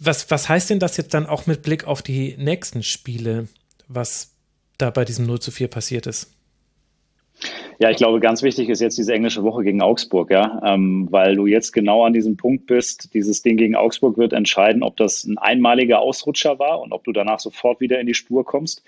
[0.00, 3.46] Was, was heißt denn das jetzt dann auch mit Blick auf die nächsten Spiele,
[3.86, 4.32] was
[4.78, 6.32] da bei diesem 0 zu 4 passiert ist?
[7.78, 11.34] Ja, ich glaube, ganz wichtig ist jetzt diese englische Woche gegen Augsburg, ja, ähm, weil
[11.36, 13.12] du jetzt genau an diesem Punkt bist.
[13.14, 17.12] Dieses Ding gegen Augsburg wird entscheiden, ob das ein einmaliger Ausrutscher war und ob du
[17.12, 18.82] danach sofort wieder in die Spur kommst.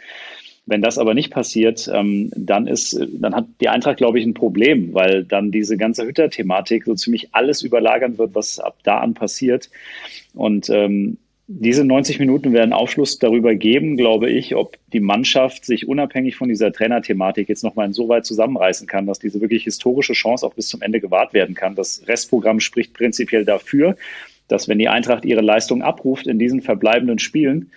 [0.66, 4.34] Wenn das aber nicht passiert, ähm, dann ist, dann hat die Eintracht, glaube ich, ein
[4.34, 9.14] Problem, weil dann diese ganze Hütter-Thematik so ziemlich alles überlagern wird, was ab da an
[9.14, 9.70] passiert.
[10.34, 11.18] Und ähm,
[11.48, 16.48] diese 90 Minuten werden Aufschluss darüber geben, glaube ich, ob die Mannschaft sich unabhängig von
[16.48, 20.68] dieser Trainerthematik jetzt nochmal so weit zusammenreißen kann, dass diese wirklich historische Chance auch bis
[20.68, 21.76] zum Ende gewahrt werden kann.
[21.76, 23.96] Das Restprogramm spricht prinzipiell dafür,
[24.48, 27.70] dass wenn die Eintracht ihre Leistung abruft in diesen verbleibenden Spielen,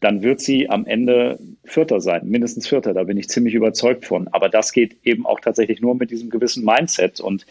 [0.00, 4.28] dann wird sie am Ende Vierter sein, mindestens Vierter, da bin ich ziemlich überzeugt von.
[4.28, 7.18] Aber das geht eben auch tatsächlich nur mit diesem gewissen Mindset.
[7.18, 7.46] Und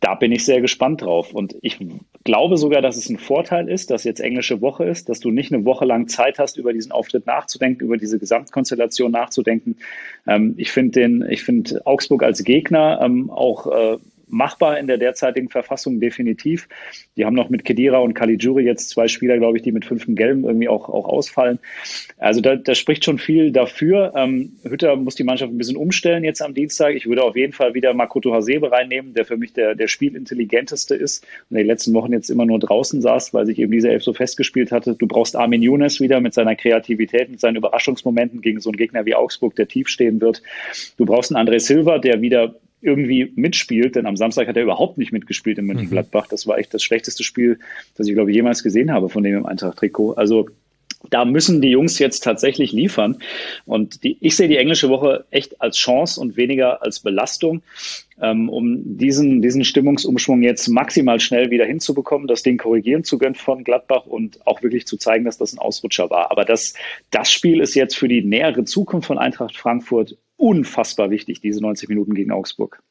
[0.00, 1.32] da bin ich sehr gespannt drauf.
[1.32, 1.78] Und ich
[2.24, 5.52] glaube sogar, dass es ein Vorteil ist, dass jetzt englische Woche ist, dass du nicht
[5.52, 9.76] eine Woche lang Zeit hast, über diesen Auftritt nachzudenken, über diese Gesamtkonstellation nachzudenken.
[10.26, 14.98] Ähm, ich finde den, ich finde Augsburg als Gegner ähm, auch äh, machbar in der
[14.98, 16.68] derzeitigen Verfassung definitiv.
[17.16, 20.14] Die haben noch mit Kedira und Caligiuri jetzt zwei Spieler, glaube ich, die mit fünften
[20.14, 21.58] Gelben irgendwie auch, auch ausfallen.
[22.18, 24.12] Also da, da spricht schon viel dafür.
[24.16, 26.94] Ähm, Hütter muss die Mannschaft ein bisschen umstellen jetzt am Dienstag.
[26.94, 30.94] Ich würde auf jeden Fall wieder Makoto Hasebe reinnehmen, der für mich der, der spielintelligenteste
[30.94, 33.90] ist und in den letzten Wochen jetzt immer nur draußen saß, weil sich eben diese
[33.90, 34.94] Elf so festgespielt hatte.
[34.94, 39.04] Du brauchst Armin Younes wieder mit seiner Kreativität, mit seinen Überraschungsmomenten gegen so einen Gegner
[39.04, 40.42] wie Augsburg, der tief stehen wird.
[40.96, 44.98] Du brauchst einen André Silva, der wieder irgendwie mitspielt, denn am Samstag hat er überhaupt
[44.98, 46.26] nicht mitgespielt in Mönchengladbach.
[46.26, 46.30] Mhm.
[46.30, 47.58] Das war echt das schlechteste Spiel,
[47.96, 50.14] das ich, glaube ich, jemals gesehen habe von dem im Eintracht-Trikot.
[50.14, 50.48] Also
[51.10, 53.18] da müssen die Jungs jetzt tatsächlich liefern.
[53.66, 57.62] Und die, ich sehe die englische Woche echt als Chance und weniger als Belastung,
[58.20, 63.36] ähm, um diesen, diesen Stimmungsumschwung jetzt maximal schnell wieder hinzubekommen, das Ding korrigieren zu können
[63.36, 66.30] von Gladbach und auch wirklich zu zeigen, dass das ein Ausrutscher war.
[66.30, 66.74] Aber das,
[67.10, 71.88] das Spiel ist jetzt für die nähere Zukunft von Eintracht Frankfurt unfassbar wichtig, diese 90
[71.90, 72.82] Minuten gegen Augsburg.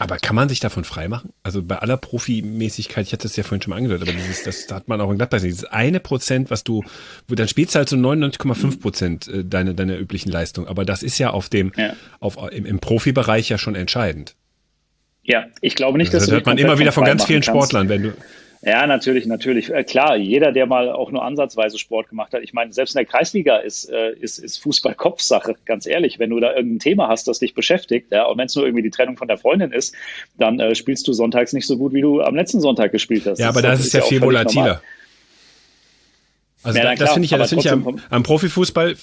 [0.00, 1.32] Aber kann man sich davon freimachen?
[1.42, 4.68] Also bei aller Profimäßigkeit, ich hatte es ja vorhin schon mal angedeutet, aber dieses, das
[4.70, 6.84] hat man auch in Gladbach, dieses eine Prozent, was du,
[7.26, 10.68] wo dann spielst du halt so 99,5 Prozent äh, deine, deiner üblichen Leistung.
[10.68, 11.94] Aber das ist ja auf dem, ja.
[12.20, 14.36] auf, im, im Profibereich ja schon entscheidend.
[15.24, 18.02] Ja, ich glaube nicht, dass das hört man immer wieder von ganz vielen Sportlern, wenn
[18.02, 18.14] du,
[18.62, 19.70] ja, natürlich, natürlich.
[19.70, 22.42] Äh, klar, jeder, der mal auch nur ansatzweise Sport gemacht hat.
[22.42, 26.18] Ich meine, selbst in der Kreisliga ist, äh, ist, ist Fußball Kopfsache, ganz ehrlich.
[26.18, 28.82] Wenn du da irgendein Thema hast, das dich beschäftigt, ja, und wenn es nur irgendwie
[28.82, 29.94] die Trennung von der Freundin ist,
[30.38, 33.38] dann äh, spielst du sonntags nicht so gut, wie du am letzten Sonntag gespielt hast.
[33.38, 34.64] Ja, aber das, das ist ja, viel volatiler.
[34.64, 34.82] Normal.
[36.62, 38.96] Also ja, da, das finde ich ja, das finde ich ja am, am, Profifußball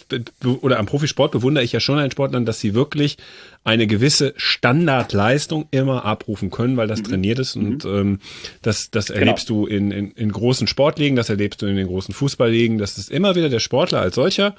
[0.61, 3.17] oder am Profisport bewundere ich ja schon einen Sportlern, dass sie wirklich
[3.63, 7.03] eine gewisse Standardleistung immer abrufen können, weil das mhm.
[7.05, 7.95] trainiert ist und mhm.
[7.95, 8.19] ähm,
[8.61, 9.19] das, das genau.
[9.19, 12.97] erlebst du in, in, in großen Sportligen, das erlebst du in den großen Fußballligen, dass
[12.97, 14.55] es immer wieder der Sportler als solcher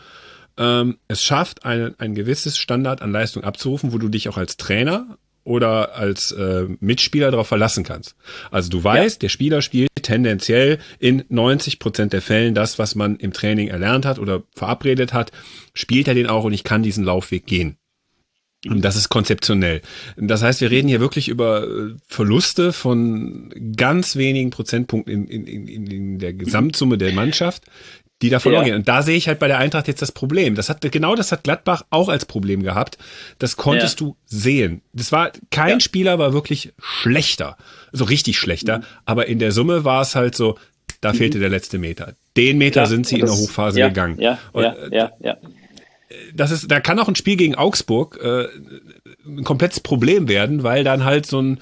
[0.57, 4.57] ähm, es schafft, ein, ein gewisses Standard an Leistung abzurufen, wo du dich auch als
[4.57, 8.17] Trainer oder als äh, Mitspieler darauf verlassen kannst.
[8.51, 9.27] Also du weißt, ja.
[9.27, 14.05] der Spieler spielt tendenziell in 90 Prozent der Fällen das, was man im Training erlernt
[14.05, 15.33] hat oder verabredet hat,
[15.73, 17.77] spielt er den auch und ich kann diesen Laufweg gehen.
[18.69, 19.83] Und das ist konzeptionell.
[20.17, 25.69] Das heißt, wir reden hier wirklich über äh, Verluste von ganz wenigen Prozentpunkten in, in,
[25.69, 27.65] in, in der Gesamtsumme der Mannschaft,
[28.23, 28.69] die da verloren ja.
[28.71, 28.77] gehen.
[28.77, 30.55] Und da sehe ich halt bei der Eintracht jetzt das Problem.
[30.55, 32.97] Das hat, genau das hat Gladbach auch als Problem gehabt.
[33.39, 34.07] Das konntest ja.
[34.07, 34.81] du sehen.
[34.93, 35.81] Das war, kein ja.
[35.81, 37.57] Spieler war wirklich schlechter.
[37.93, 38.79] So richtig schlechter.
[38.79, 38.85] Mhm.
[39.05, 40.59] Aber in der Summe war es halt so,
[41.01, 41.19] da mhm.
[41.19, 42.15] fehlte der letzte Meter.
[42.37, 44.19] Den Meter sind sie in der Hochphase gegangen.
[44.19, 45.37] Ja, Und, ja, ja, ja.
[46.35, 48.47] Das ist, da kann auch ein Spiel gegen Augsburg äh,
[49.27, 51.59] ein komplettes Problem werden, weil dann halt so ein,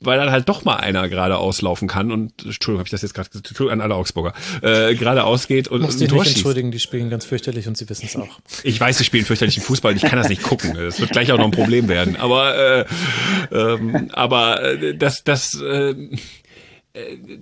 [0.00, 3.14] weil dann halt doch mal einer gerade auslaufen kann und Entschuldigung, habe ich das jetzt
[3.14, 6.78] gerade Entschuldigung an alle Augsburger äh, gerade ausgeht und Musst ein Tor nicht entschuldigen, die
[6.78, 8.40] spielen ganz fürchterlich und sie wissen es auch.
[8.62, 10.74] Ich weiß, sie spielen fürchterlichen Fußball, ich kann das nicht gucken.
[10.74, 12.16] Das wird gleich auch noch ein Problem werden.
[12.16, 12.84] Aber äh,
[13.52, 15.94] ähm, aber äh, das das äh,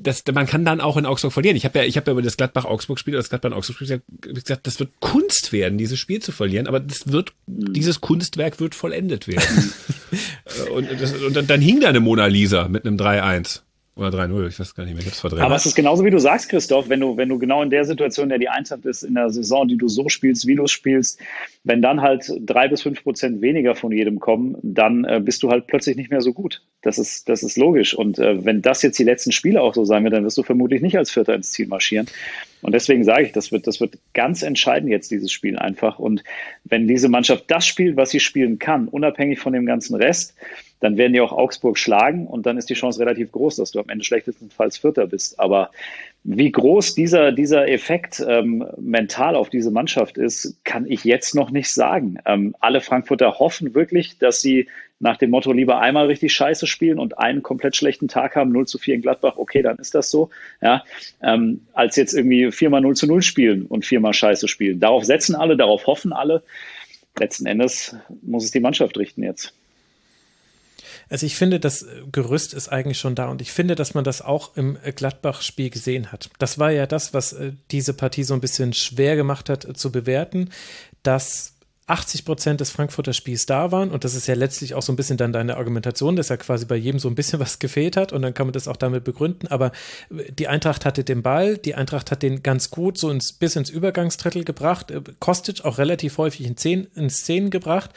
[0.02, 1.56] das, man kann dann auch in Augsburg verlieren.
[1.56, 5.52] Ich habe ja, ich habe ja über das Gladbach-Augsburg-Spiel, das Gladbach-Augsburg-Spiel gesagt, das wird Kunst
[5.52, 9.72] werden, dieses Spiel zu verlieren, aber das wird, dieses Kunstwerk wird vollendet werden.
[10.74, 13.60] und, das, und dann hing da eine Mona Lisa mit einem 3-1.
[13.96, 15.40] Oder 3-0, ich weiß gar nicht mehr, ich hab's verdreht.
[15.40, 17.86] Aber es ist genauso wie du sagst, Christoph, wenn du, wenn du genau in der
[17.86, 21.18] Situation, der die Eintracht ist, in der Saison, die du so spielst, wie du spielst,
[21.64, 25.50] wenn dann halt drei bis fünf Prozent weniger von jedem kommen, dann äh, bist du
[25.50, 26.62] halt plötzlich nicht mehr so gut.
[26.82, 27.94] Das ist, das ist logisch.
[27.94, 30.42] Und äh, wenn das jetzt die letzten Spiele auch so sein wird, dann wirst du
[30.42, 32.06] vermutlich nicht als Vierter ins Ziel marschieren.
[32.60, 35.98] Und deswegen sage ich, das wird, das wird ganz entscheidend jetzt, dieses Spiel einfach.
[35.98, 36.22] Und
[36.64, 40.34] wenn diese Mannschaft das spielt, was sie spielen kann, unabhängig von dem ganzen Rest,
[40.80, 43.80] dann werden die auch Augsburg schlagen und dann ist die Chance relativ groß, dass du
[43.80, 45.40] am Ende schlechtestenfalls Vierter bist.
[45.40, 45.70] Aber
[46.24, 51.50] wie groß dieser, dieser Effekt ähm, mental auf diese Mannschaft ist, kann ich jetzt noch
[51.50, 52.18] nicht sagen.
[52.26, 54.68] Ähm, alle Frankfurter hoffen wirklich, dass sie
[54.98, 58.66] nach dem Motto lieber einmal richtig scheiße spielen und einen komplett schlechten Tag haben, 0
[58.66, 60.30] zu 4 in Gladbach, okay, dann ist das so,
[60.62, 60.84] ja,
[61.22, 64.80] ähm, als jetzt irgendwie viermal 0 zu 0 spielen und viermal scheiße spielen.
[64.80, 66.42] Darauf setzen alle, darauf hoffen alle.
[67.18, 69.54] Letzten Endes muss es die Mannschaft richten jetzt.
[71.08, 74.22] Also ich finde, das Gerüst ist eigentlich schon da und ich finde, dass man das
[74.22, 76.30] auch im Gladbach-Spiel gesehen hat.
[76.38, 79.74] Das war ja das, was äh, diese Partie so ein bisschen schwer gemacht hat äh,
[79.74, 80.50] zu bewerten,
[81.02, 81.56] dass
[81.88, 84.96] 80 Prozent des Frankfurter Spiels da waren und das ist ja letztlich auch so ein
[84.96, 88.12] bisschen dann deine Argumentation, dass ja quasi bei jedem so ein bisschen was gefehlt hat
[88.12, 89.70] und dann kann man das auch damit begründen, aber
[90.10, 93.54] äh, die Eintracht hatte den Ball, die Eintracht hat den ganz gut so ins, bis
[93.54, 97.90] ins Übergangsdrittel gebracht, Kostic auch relativ häufig in, Szenen, in Szenen gebracht,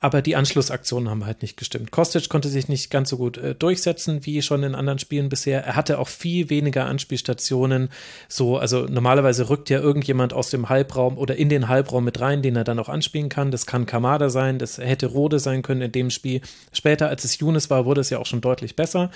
[0.00, 1.90] aber die Anschlussaktionen haben halt nicht gestimmt.
[1.90, 5.62] Kostic konnte sich nicht ganz so gut äh, durchsetzen wie schon in anderen Spielen bisher.
[5.62, 7.90] Er hatte auch viel weniger Anspielstationen.
[8.26, 12.40] So, also normalerweise rückt ja irgendjemand aus dem Halbraum oder in den Halbraum mit rein,
[12.40, 13.50] den er dann auch anspielen kann.
[13.50, 16.40] Das kann Kamada sein, das hätte Rode sein können in dem Spiel.
[16.72, 19.10] Später, als es Younes war, wurde es ja auch schon deutlich besser.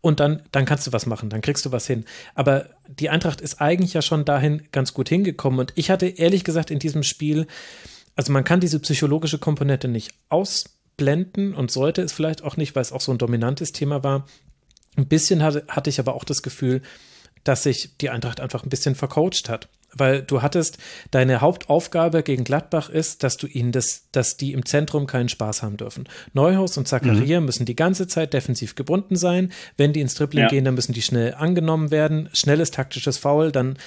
[0.00, 2.04] Und dann, dann kannst du was machen, dann kriegst du was hin.
[2.34, 5.60] Aber die Eintracht ist eigentlich ja schon dahin ganz gut hingekommen.
[5.60, 7.46] Und ich hatte ehrlich gesagt in diesem Spiel
[8.16, 12.82] also man kann diese psychologische Komponente nicht ausblenden und sollte es vielleicht auch nicht, weil
[12.82, 14.26] es auch so ein dominantes Thema war.
[14.96, 16.82] Ein bisschen hatte, hatte ich aber auch das Gefühl,
[17.44, 19.68] dass sich die Eintracht einfach ein bisschen vercoacht hat.
[19.92, 20.78] Weil du hattest,
[21.10, 25.64] deine Hauptaufgabe gegen Gladbach ist, dass du ihnen das, dass die im Zentrum keinen Spaß
[25.64, 26.08] haben dürfen.
[26.32, 27.46] Neuhaus und Zakaria mhm.
[27.46, 29.50] müssen die ganze Zeit defensiv gebunden sein.
[29.76, 30.48] Wenn die ins Dribbling ja.
[30.48, 32.28] gehen, dann müssen die schnell angenommen werden.
[32.32, 33.78] Schnelles taktisches Foul, dann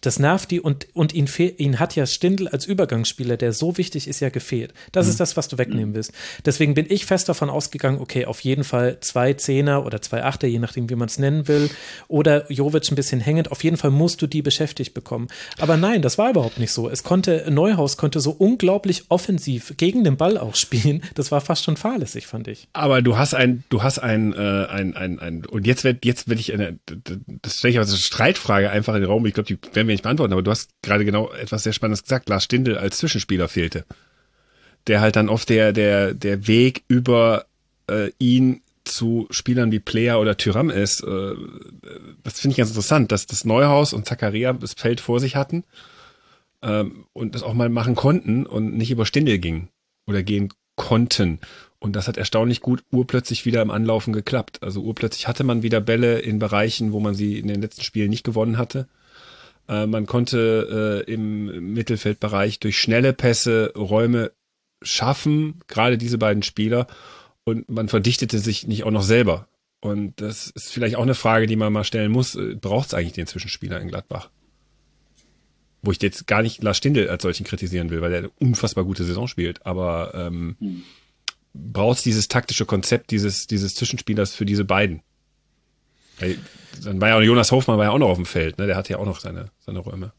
[0.00, 1.28] das nervt die und, und ihn,
[1.58, 4.72] ihn hat ja Stindl als Übergangsspieler, der so wichtig ist, ja gefehlt.
[4.92, 5.10] Das mhm.
[5.10, 6.12] ist das, was du wegnehmen willst.
[6.44, 10.46] Deswegen bin ich fest davon ausgegangen, okay, auf jeden Fall zwei Zehner oder zwei Achter,
[10.46, 11.70] je nachdem, wie man es nennen will,
[12.08, 13.52] oder Jovic ein bisschen hängend.
[13.52, 15.28] Auf jeden Fall musst du die beschäftigt bekommen.
[15.58, 16.88] Aber nein, das war überhaupt nicht so.
[16.88, 21.02] Es konnte, Neuhaus konnte so unglaublich offensiv gegen den Ball auch spielen.
[21.14, 22.68] Das war fast schon fahrlässig, fand ich.
[22.72, 26.28] Aber du hast ein, du hast ein, äh, ein, ein, ein, und jetzt wird, jetzt
[26.28, 26.78] will ich eine,
[27.42, 29.26] das stelle ich als Streitfrage einfach in den Raum.
[29.26, 32.02] Ich glaube, die werden wir nicht beantworten, aber du hast gerade genau etwas sehr Spannendes
[32.02, 32.28] gesagt.
[32.28, 33.84] Lars Stindl als Zwischenspieler fehlte.
[34.86, 37.46] Der halt dann oft der, der, der Weg über
[37.88, 41.02] äh, ihn zu Spielern wie Player oder Tyram ist.
[41.02, 41.34] Äh,
[42.22, 45.64] das finde ich ganz interessant, dass das Neuhaus und Zakaria das Feld vor sich hatten
[46.62, 49.68] ähm, und das auch mal machen konnten und nicht über Stindel ging
[50.06, 51.40] oder gehen konnten.
[51.78, 54.62] Und das hat erstaunlich gut urplötzlich wieder im Anlaufen geklappt.
[54.62, 58.10] Also urplötzlich hatte man wieder Bälle in Bereichen, wo man sie in den letzten Spielen
[58.10, 58.86] nicht gewonnen hatte.
[59.70, 64.32] Äh, man konnte äh, im Mittelfeldbereich durch schnelle Pässe Räume
[64.82, 66.88] schaffen, gerade diese beiden Spieler.
[67.44, 69.46] Und man verdichtete sich nicht auch noch selber.
[69.80, 72.34] Und das ist vielleicht auch eine Frage, die man mal stellen muss.
[72.34, 74.30] Äh, Braucht es eigentlich den Zwischenspieler in Gladbach?
[75.82, 78.84] Wo ich jetzt gar nicht Lars Stindl als solchen kritisieren will, weil er eine unfassbar
[78.84, 79.64] gute Saison spielt.
[79.64, 80.82] Aber ähm, hm.
[81.54, 85.02] braucht es dieses taktische Konzept dieses, dieses Zwischenspielers für diese beiden?
[86.84, 88.66] Dann war ja auch Jonas Hofmann war ja auch noch auf dem Feld, ne?
[88.66, 90.12] Der hatte ja auch noch seine, seine Räume.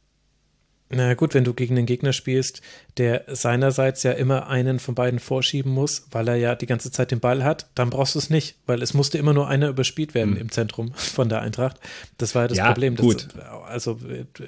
[0.94, 2.62] Na gut, wenn du gegen einen Gegner spielst,
[2.98, 7.12] der seinerseits ja immer einen von beiden vorschieben muss, weil er ja die ganze Zeit
[7.12, 10.14] den Ball hat, dann brauchst du es nicht, weil es musste immer nur einer überspielt
[10.14, 10.42] werden mhm.
[10.42, 11.78] im Zentrum von der Eintracht.
[12.18, 12.98] Das war ja das ja, Problem.
[12.98, 13.28] Das, gut.
[13.68, 14.00] Also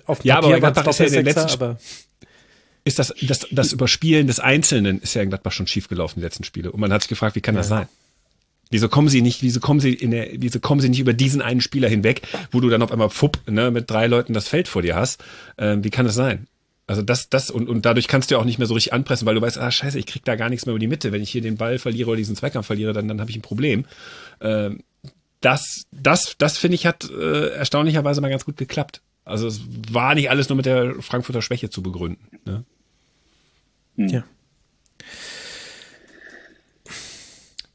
[0.06, 1.78] auf ja, Papier aber war es ja in den letzten aber
[2.86, 6.44] ist das, das, das Überspielen des Einzelnen ist ja in Gladbach schon schiefgelaufen, die letzten
[6.44, 6.72] Spiele.
[6.72, 7.62] Und man hat sich gefragt, wie kann ja.
[7.62, 7.88] das sein?
[8.74, 11.42] Wieso kommen sie nicht, wieso kommen sie in der, wieso kommen sie nicht über diesen
[11.42, 14.68] einen Spieler hinweg, wo du dann auf einmal fupp, ne, mit drei Leuten das Feld
[14.68, 15.24] vor dir hast?
[15.58, 16.48] Ähm, wie kann das sein?
[16.86, 19.26] Also das, das und, und dadurch kannst du ja auch nicht mehr so richtig anpressen,
[19.26, 21.12] weil du weißt, ah scheiße, ich krieg da gar nichts mehr über die Mitte.
[21.12, 23.42] Wenn ich hier den Ball verliere oder diesen Zweikampf verliere, dann, dann habe ich ein
[23.42, 23.86] Problem.
[24.42, 24.80] Ähm,
[25.40, 29.02] das, das, das finde ich hat äh, erstaunlicherweise mal ganz gut geklappt.
[29.24, 29.62] Also es
[29.92, 32.40] war nicht alles nur mit der Frankfurter Schwäche zu begründen.
[32.46, 32.64] Ne?
[33.98, 34.24] Ja.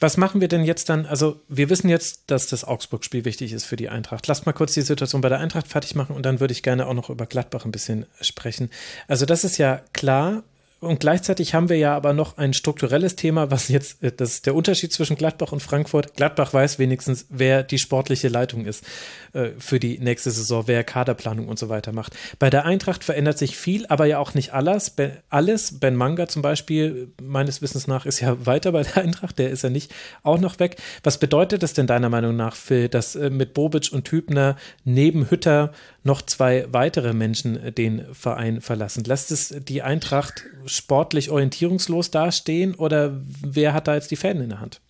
[0.01, 1.07] Was machen wir denn jetzt dann?
[1.07, 4.27] Also, wir wissen jetzt, dass das Augsburg-Spiel wichtig ist für die Eintracht.
[4.29, 6.87] Lasst mal kurz die Situation bei der Eintracht fertig machen und dann würde ich gerne
[6.87, 8.71] auch noch über Gladbach ein bisschen sprechen.
[9.09, 10.45] Also, das ist ja klar.
[10.81, 14.47] Und gleichzeitig haben wir ja aber noch ein strukturelles Thema, was jetzt, äh, das ist
[14.47, 16.15] der Unterschied zwischen Gladbach und Frankfurt.
[16.15, 18.85] Gladbach weiß wenigstens, wer die sportliche Leitung ist
[19.33, 22.15] äh, für die nächste Saison, wer Kaderplanung und so weiter macht.
[22.39, 24.91] Bei der Eintracht verändert sich viel, aber ja auch nicht alles.
[24.91, 25.81] Ben, alles.
[25.81, 29.63] Ben Manga zum Beispiel, meines Wissens nach, ist ja weiter bei der Eintracht, der ist
[29.63, 30.77] ja nicht auch noch weg.
[31.03, 35.29] Was bedeutet das denn deiner Meinung nach, Phil, dass äh, mit Bobic und Hübner neben
[35.29, 35.73] Hütter
[36.05, 39.03] noch zwei weitere Menschen den Verein verlassen?
[39.03, 44.51] Lässt es die Eintracht sportlich orientierungslos dastehen oder wer hat da jetzt die Fäden in
[44.51, 44.81] der Hand?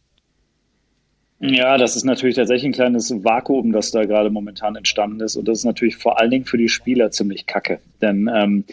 [1.41, 5.37] Ja, das ist natürlich tatsächlich ein kleines Vakuum, das da gerade momentan entstanden ist.
[5.37, 7.79] Und das ist natürlich vor allen Dingen für die Spieler ziemlich kacke.
[8.03, 8.65] Denn ähm,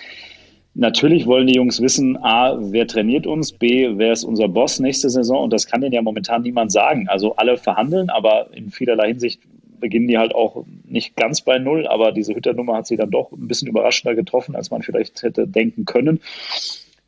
[0.73, 5.11] natürlich wollen die Jungs wissen, A, wer trainiert uns, B, wer ist unser Boss nächste
[5.11, 5.43] Saison.
[5.43, 7.07] Und das kann denen ja momentan niemand sagen.
[7.07, 9.41] Also alle verhandeln, aber in vielerlei Hinsicht
[9.79, 11.85] beginnen die halt auch nicht ganz bei Null.
[11.85, 15.47] Aber diese Hütternummer hat sie dann doch ein bisschen überraschender getroffen, als man vielleicht hätte
[15.47, 16.19] denken können.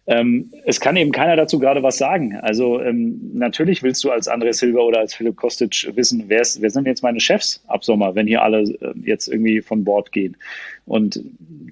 [0.07, 2.37] Ähm, es kann eben keiner dazu gerade was sagen.
[2.37, 6.61] Also ähm, natürlich willst du als André Silva oder als Philipp Kostic wissen, wer, ist,
[6.61, 10.13] wer sind jetzt meine Chefs ab Sommer, wenn hier alle äh, jetzt irgendwie von Bord
[10.13, 10.37] gehen.
[10.85, 11.21] Und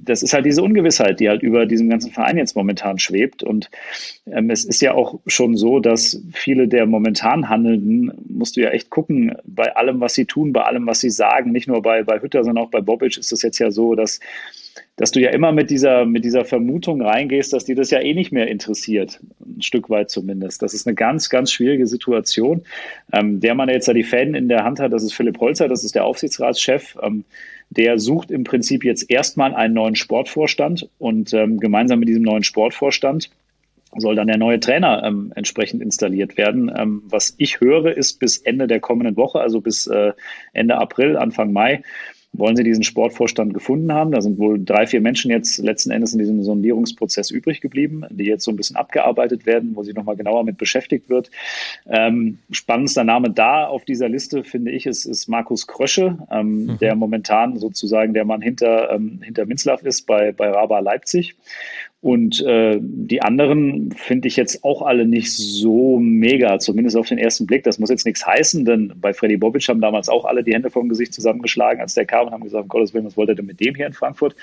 [0.04, 3.42] das ist halt diese Ungewissheit, die halt über diesem ganzen Verein jetzt momentan schwebt.
[3.42, 3.72] Und
[4.30, 8.72] ähm, es ist ja auch schon so, dass viele der momentan Handelnden, musst du ja
[8.72, 12.04] echt gucken, bei allem, was sie tun, bei allem, was sie sagen, nicht nur bei,
[12.04, 14.20] bei Hütter, sondern auch bei Bobic ist es jetzt ja so, dass
[14.98, 18.14] dass du ja immer mit dieser, mit dieser Vermutung reingehst, dass dir das ja eh
[18.14, 20.62] nicht mehr interessiert, ein Stück weit zumindest.
[20.62, 22.64] Das ist eine ganz, ganz schwierige Situation.
[23.12, 25.40] Ähm, der Mann, der jetzt da die Fäden in der Hand hat, das ist Philipp
[25.40, 26.98] Holzer, das ist der Aufsichtsratschef.
[27.02, 27.26] Ähm,
[27.70, 32.44] der sucht im Prinzip jetzt erstmal einen neuen Sportvorstand und ähm, gemeinsam mit diesem neuen
[32.44, 33.30] Sportvorstand
[33.98, 36.72] soll dann der neue Trainer ähm, entsprechend installiert werden.
[36.76, 40.14] Ähm, was ich höre, ist bis Ende der kommenden Woche, also bis äh,
[40.54, 41.82] Ende April, Anfang Mai,
[42.38, 44.12] wollen sie diesen Sportvorstand gefunden haben.
[44.12, 48.26] Da sind wohl drei, vier Menschen jetzt letzten Endes in diesem Sondierungsprozess übrig geblieben, die
[48.26, 51.32] jetzt so ein bisschen abgearbeitet werden, wo sie nochmal genauer mit beschäftigt wird.
[51.88, 56.78] Ähm, spannendster Name da auf dieser Liste, finde ich, ist, ist Markus Krösche, ähm, mhm.
[56.80, 61.36] der momentan sozusagen der Mann hinter, ähm, hinter Minzlaff ist bei, bei Raba Leipzig.
[62.06, 67.18] Und äh, die anderen finde ich jetzt auch alle nicht so mega, zumindest auf den
[67.18, 67.64] ersten Blick.
[67.64, 70.70] Das muss jetzt nichts heißen, denn bei Freddy Bobic haben damals auch alle die Hände
[70.70, 73.48] vom Gesicht zusammengeschlagen, als der kam und haben gesagt, Gottes Willen, was wollte er denn
[73.48, 74.36] mit dem hier in Frankfurt?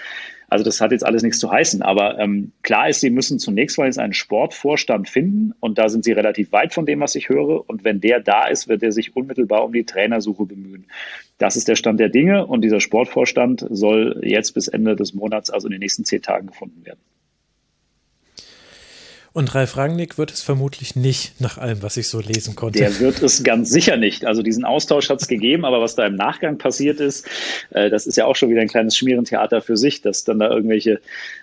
[0.49, 1.83] Also das hat jetzt alles nichts zu heißen.
[1.83, 6.03] Aber ähm, klar ist, sie müssen zunächst mal jetzt einen Sportvorstand finden und da sind
[6.03, 7.71] sie relativ weit von dem, was ich höre.
[7.71, 10.87] Und wenn der da ist, wird er sich unmittelbar um die Trainersuche bemühen.
[11.39, 15.49] Das ist der Stand der Dinge und dieser Sportvorstand soll jetzt bis Ende des Monats,
[15.49, 16.99] also in den nächsten zehn Tagen, gefunden werden.
[19.35, 22.81] Und Ralf Rangnick wird es vermutlich nicht, nach allem, was ich so lesen konnte.
[22.81, 24.27] Der wird es ganz sicher nicht.
[24.27, 27.27] Also diesen Austausch hat es gegeben, aber was da im Nachgang passiert ist,
[27.71, 30.51] äh, das ist ja auch schon wieder ein kleines Schmierentheater für sich, dass dann da
[30.51, 31.01] irgendwelche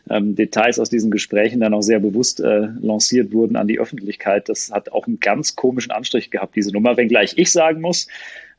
[0.08, 4.50] ähm, Details aus diesen Gesprächen dann auch sehr bewusst äh, lanciert wurden an die Öffentlichkeit.
[4.50, 8.08] Das hat auch einen ganz komischen Anstrich gehabt, diese Nummer, wenngleich ich sagen muss,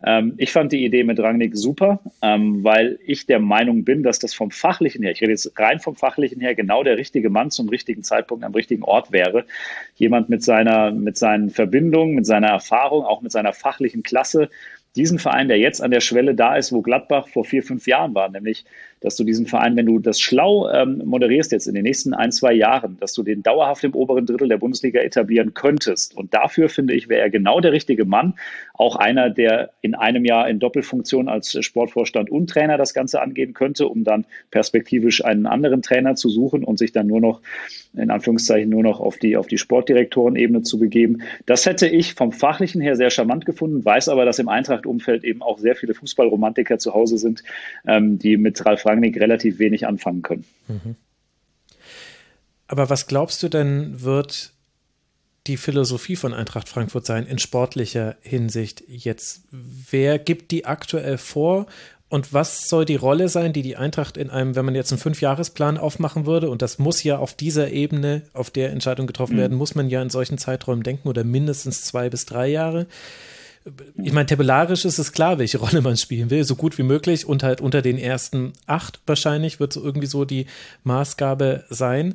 [0.05, 4.19] ähm, ich fand die Idee mit Rangnick super, ähm, weil ich der Meinung bin, dass
[4.19, 7.51] das vom Fachlichen her, ich rede jetzt rein vom Fachlichen her, genau der richtige Mann
[7.51, 9.45] zum richtigen Zeitpunkt am richtigen Ort wäre.
[9.97, 14.49] Jemand mit seiner, mit seinen Verbindungen, mit seiner Erfahrung, auch mit seiner fachlichen Klasse,
[14.97, 18.15] diesen Verein, der jetzt an der Schwelle da ist, wo Gladbach vor vier, fünf Jahren
[18.15, 18.65] war, nämlich
[19.01, 22.33] dass du diesen Verein, wenn du das schlau ähm, moderierst jetzt in den nächsten ein,
[22.33, 26.17] zwei Jahren, dass du den dauerhaft im oberen Drittel der Bundesliga etablieren könntest.
[26.17, 28.35] Und dafür finde ich, wäre er genau der richtige Mann.
[28.75, 33.55] Auch einer, der in einem Jahr in Doppelfunktion als Sportvorstand und Trainer das Ganze angehen
[33.55, 37.41] könnte, um dann perspektivisch einen anderen Trainer zu suchen und sich dann nur noch,
[37.95, 41.23] in Anführungszeichen, nur noch auf die, auf die Sportdirektorenebene zu begeben.
[41.47, 45.43] Das hätte ich vom Fachlichen her sehr charmant gefunden, weiß aber, dass im Eintracht-Umfeld eben
[45.43, 47.43] auch sehr viele Fußballromantiker zu Hause sind,
[47.87, 50.45] ähm, die mit Ralf Rangnick relativ wenig anfangen können.
[50.69, 50.97] Mhm.
[52.69, 54.53] Aber was glaubst du denn, wird
[55.47, 59.43] die Philosophie von Eintracht Frankfurt sein in sportlicher Hinsicht jetzt?
[59.51, 61.67] Wer gibt die aktuell vor
[62.09, 65.01] und was soll die Rolle sein, die die Eintracht in einem, wenn man jetzt einen
[65.01, 69.41] Fünfjahresplan aufmachen würde, und das muss ja auf dieser Ebene, auf der Entscheidung getroffen mhm.
[69.41, 72.87] werden, muss man ja in solchen Zeiträumen denken oder mindestens zwei bis drei Jahre.
[74.03, 77.27] Ich meine, tabellarisch ist es klar, welche Rolle man spielen will, so gut wie möglich
[77.27, 80.47] und halt unter den ersten acht wahrscheinlich wird so irgendwie so die
[80.85, 82.15] Maßgabe sein.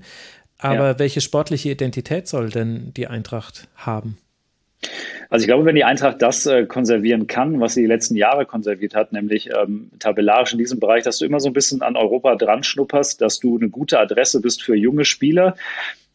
[0.57, 0.99] Aber ja.
[0.99, 4.17] welche sportliche Identität soll denn die Eintracht haben?
[5.29, 8.45] Also ich glaube, wenn die Eintracht das äh, konservieren kann, was sie die letzten Jahre
[8.45, 11.95] konserviert hat, nämlich ähm, tabellarisch in diesem Bereich, dass du immer so ein bisschen an
[11.95, 15.55] Europa dran schnupperst, dass du eine gute Adresse bist für junge Spieler,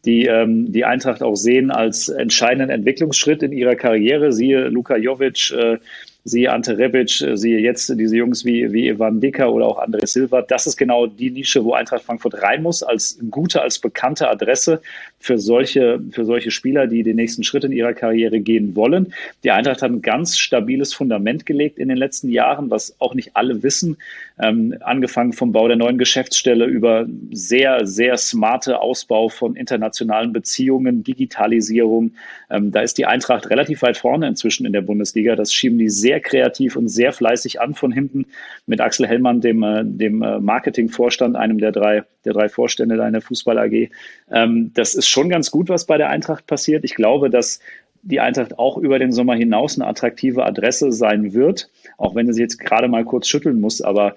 [0.05, 4.32] die ähm, die Eintracht auch sehen als entscheidenden Entwicklungsschritt in ihrer Karriere.
[4.32, 5.78] Siehe Luka Jovic, äh,
[6.24, 10.07] siehe Ante Rebic, äh, siehe jetzt diese Jungs wie, wie Ivan Dicker oder auch André
[10.07, 10.42] Silva.
[10.42, 14.80] Das ist genau die Nische, wo Eintracht Frankfurt rein muss, als gute, als bekannte Adresse
[15.23, 19.12] für solche, für solche Spieler, die den nächsten Schritt in ihrer Karriere gehen wollen.
[19.45, 23.37] Die Eintracht hat ein ganz stabiles Fundament gelegt in den letzten Jahren, was auch nicht
[23.37, 23.99] alle wissen.
[24.43, 31.05] Ähm, angefangen vom Bau der neuen Geschäftsstelle über sehr, sehr smarte Ausbau von internationalen Beziehungen,
[31.05, 32.12] Digitalisierung.
[32.49, 35.37] Ähm, da ist die Eintracht relativ weit vorne inzwischen in der Bundesliga.
[35.37, 38.25] Das schieben die sehr kreativ und sehr fleißig an von hinten
[38.64, 43.21] mit Axel Hellmann, dem, äh, dem äh, Marketingvorstand, einem der drei, der drei Vorstände deiner
[43.21, 43.91] Fußball AG.
[44.31, 46.85] Ähm, das ist schon ganz gut, was bei der Eintracht passiert.
[46.85, 47.61] Ich glaube, dass
[48.03, 52.41] die Eintracht auch über den Sommer hinaus eine attraktive Adresse sein wird, auch wenn sie
[52.41, 53.83] jetzt gerade mal kurz schütteln muss.
[53.83, 54.17] Aber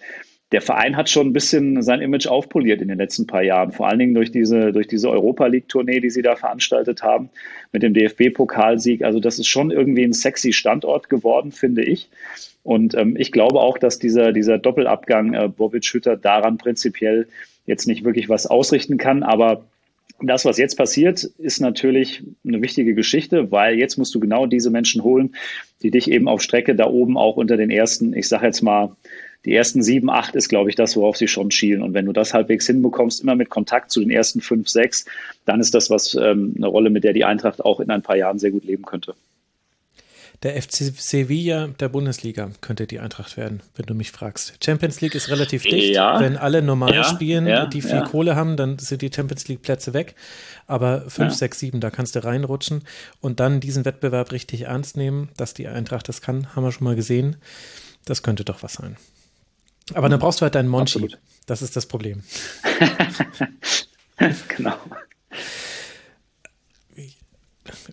[0.53, 3.87] der Verein hat schon ein bisschen sein Image aufpoliert in den letzten paar Jahren, vor
[3.87, 7.29] allen Dingen durch diese, durch diese Europa League-Tournee, die sie da veranstaltet haben,
[7.71, 9.03] mit dem DFB-Pokalsieg.
[9.03, 12.09] Also das ist schon irgendwie ein sexy Standort geworden, finde ich.
[12.61, 17.27] Und ähm, ich glaube auch, dass dieser, dieser Doppelabgang äh, Bobic-Hütter daran prinzipiell
[17.65, 19.63] jetzt nicht wirklich was ausrichten kann, aber
[20.21, 24.69] das, was jetzt passiert, ist natürlich eine wichtige Geschichte, weil jetzt musst du genau diese
[24.69, 25.35] Menschen holen,
[25.81, 28.95] die dich eben auf Strecke da oben auch unter den ersten, ich sage jetzt mal,
[29.45, 31.81] die ersten sieben, acht ist, glaube ich, das, worauf sie schon schielen.
[31.81, 35.05] Und wenn du das halbwegs hinbekommst, immer mit Kontakt zu den ersten fünf, sechs,
[35.45, 38.15] dann ist das was ähm, eine Rolle, mit der die Eintracht auch in ein paar
[38.15, 39.15] Jahren sehr gut leben könnte.
[40.43, 44.53] Der FC Sevilla der Bundesliga könnte die Eintracht werden, wenn du mich fragst.
[44.63, 45.95] Champions League ist relativ dicht.
[45.95, 46.19] Ja.
[46.19, 49.61] Wenn alle normal ja, spielen, ja, die viel Kohle haben, dann sind die Champions League
[49.61, 50.15] Plätze weg.
[50.67, 52.83] Aber 5, 6, 7, da kannst du reinrutschen
[53.21, 56.83] und dann diesen Wettbewerb richtig ernst nehmen, dass die Eintracht das kann, haben wir schon
[56.83, 57.37] mal gesehen.
[58.03, 58.97] Das könnte doch was sein.
[59.93, 60.97] Aber dann brauchst du halt deinen Monchi.
[60.97, 61.19] Absolut.
[61.45, 62.23] Das ist das Problem.
[64.57, 64.75] genau.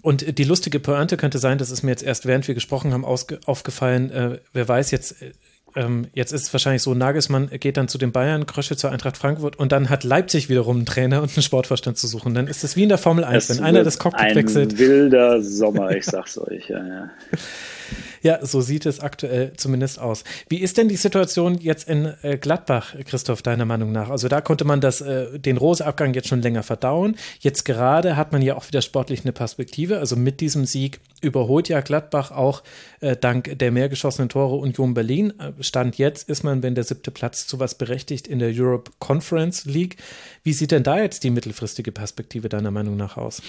[0.03, 3.05] Und die lustige Pointe könnte sein, das ist mir jetzt erst während wir gesprochen haben
[3.05, 5.33] aufgefallen, äh, wer weiß, jetzt, äh,
[5.77, 9.17] ähm, jetzt ist es wahrscheinlich so, Nagelsmann geht dann zu den Bayern, Krösche zur Eintracht
[9.17, 12.35] Frankfurt und dann hat Leipzig wiederum einen Trainer und einen Sportverstand zu suchen.
[12.35, 14.73] Dann ist es wie in der Formel 1, es wenn einer das Cockpit ein wechselt.
[14.73, 16.69] Ein wilder Sommer, ich sag's euch.
[16.69, 17.11] Ja, ja.
[18.23, 20.25] Ja, so sieht es aktuell zumindest aus.
[20.49, 24.11] Wie ist denn die Situation jetzt in äh, Gladbach, Christoph, deiner Meinung nach?
[24.11, 27.17] Also da konnte man das, äh, den Rose-Abgang jetzt schon länger verdauen.
[27.41, 29.99] Jetzt gerade hat man ja auch wieder sportlich eine Perspektive.
[29.99, 32.63] Also mit diesem Sieg überholt ja Gladbach auch
[33.01, 35.33] äh, dank der mehr geschossenen Tore Union Berlin.
[35.61, 39.65] Stand jetzt ist man, wenn der siebte Platz zu was berechtigt in der Europe Conference
[39.65, 39.97] League.
[40.43, 43.43] Wie sieht denn da jetzt die mittelfristige Perspektive deiner Meinung nach aus?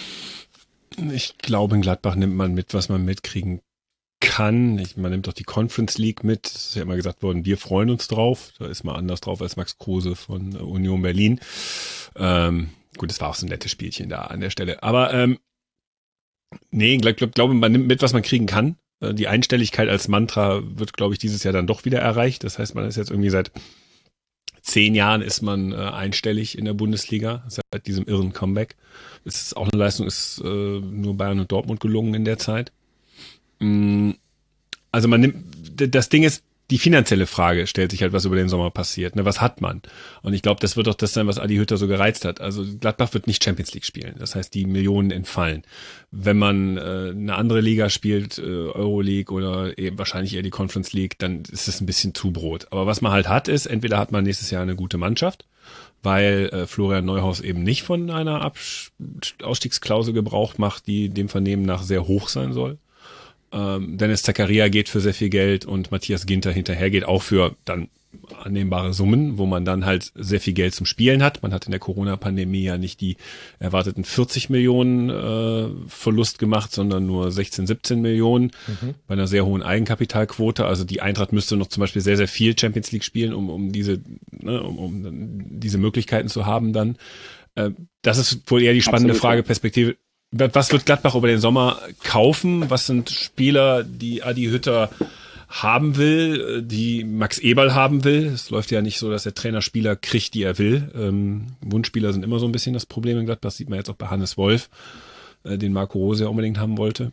[1.13, 3.61] Ich glaube, in Gladbach nimmt man mit, was man mitkriegen
[4.21, 4.79] kann.
[4.79, 6.47] Ich, man nimmt doch die Conference League mit.
[6.47, 8.53] Es ist ja immer gesagt worden, wir freuen uns drauf.
[8.57, 11.41] Da ist man anders drauf als Max Kruse von Union Berlin.
[12.15, 14.81] Ähm, gut, es war auch so ein nettes Spielchen da an der Stelle.
[14.83, 15.39] Aber ähm,
[16.69, 18.77] nee, ich glaube, glaub, man nimmt mit, was man kriegen kann.
[19.01, 22.43] Äh, die Einstelligkeit als Mantra wird, glaube ich, dieses Jahr dann doch wieder erreicht.
[22.45, 23.51] Das heißt, man ist jetzt irgendwie seit
[24.61, 28.75] zehn Jahren ist man äh, einstellig in der Bundesliga, seit diesem irren Comeback.
[29.25, 30.47] Das ist auch eine Leistung, ist äh,
[30.79, 32.71] nur Bayern und Dortmund gelungen in der Zeit.
[33.61, 34.11] Mm,
[34.91, 35.45] also man nimmt,
[35.75, 39.17] das Ding ist, die finanzielle Frage stellt sich halt, was über den Sommer passiert.
[39.17, 39.25] Ne?
[39.25, 39.81] Was hat man?
[40.21, 42.39] Und ich glaube, das wird doch das sein, was Adi Hütter so gereizt hat.
[42.39, 44.15] Also Gladbach wird nicht Champions League spielen.
[44.17, 45.63] Das heißt, die Millionen entfallen.
[46.11, 50.93] Wenn man äh, eine andere Liga spielt, äh, Euroleague oder eben wahrscheinlich eher die Conference
[50.93, 52.67] League, dann ist es ein bisschen zu Brot.
[52.71, 55.45] Aber was man halt hat, ist, entweder hat man nächstes Jahr eine gute Mannschaft,
[56.03, 58.93] weil äh, Florian Neuhaus eben nicht von einer Abs
[59.43, 62.77] Ausstiegsklausel Gebrauch macht, die dem Vernehmen nach sehr hoch sein soll
[63.51, 67.55] ähm, Dennis Zakaria geht für sehr viel Geld und Matthias Ginter hinterher geht auch für
[67.65, 67.89] dann
[68.43, 71.43] annehmbare Summen, wo man dann halt sehr viel Geld zum Spielen hat.
[71.43, 73.17] Man hat in der Corona-Pandemie ja nicht die
[73.59, 78.95] erwarteten 40 Millionen äh, Verlust gemacht, sondern nur 16, 17 Millionen mhm.
[79.07, 80.65] bei einer sehr hohen Eigenkapitalquote.
[80.65, 83.71] Also die Eintracht müsste noch zum Beispiel sehr, sehr viel Champions League spielen, um, um
[83.71, 86.97] diese, ne, um, um diese Möglichkeiten zu haben dann.
[87.55, 87.71] Äh,
[88.01, 89.21] das ist wohl eher die spannende Absolut.
[89.21, 89.95] Frage, Perspektive.
[90.31, 92.69] Was wird Gladbach über den Sommer kaufen?
[92.69, 94.89] Was sind Spieler, die Adi Hütter
[95.51, 98.27] haben will, die Max Eberl haben will.
[98.27, 100.89] Es läuft ja nicht so, dass der Trainer Spieler kriegt, die er will.
[100.95, 103.49] Ähm, Wunschspieler sind immer so ein bisschen das Problem in Gladbach.
[103.49, 104.69] Das sieht man jetzt auch bei Hannes Wolf,
[105.43, 107.11] äh, den Marco Rose ja unbedingt haben wollte.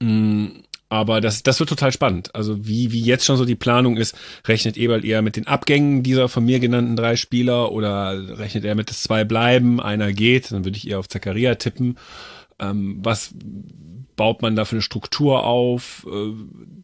[0.00, 0.64] Mhm.
[0.94, 2.32] Aber das, das wird total spannend.
[2.36, 4.16] Also wie, wie jetzt schon so die Planung ist,
[4.46, 8.76] rechnet Eberl eher mit den Abgängen dieser von mir genannten drei Spieler oder rechnet er
[8.76, 11.98] mit, dass zwei bleiben, einer geht, dann würde ich eher auf Zakaria tippen.
[12.60, 13.34] Ähm, was
[14.14, 16.06] baut man da für eine Struktur auf?
[16.08, 16.32] Äh,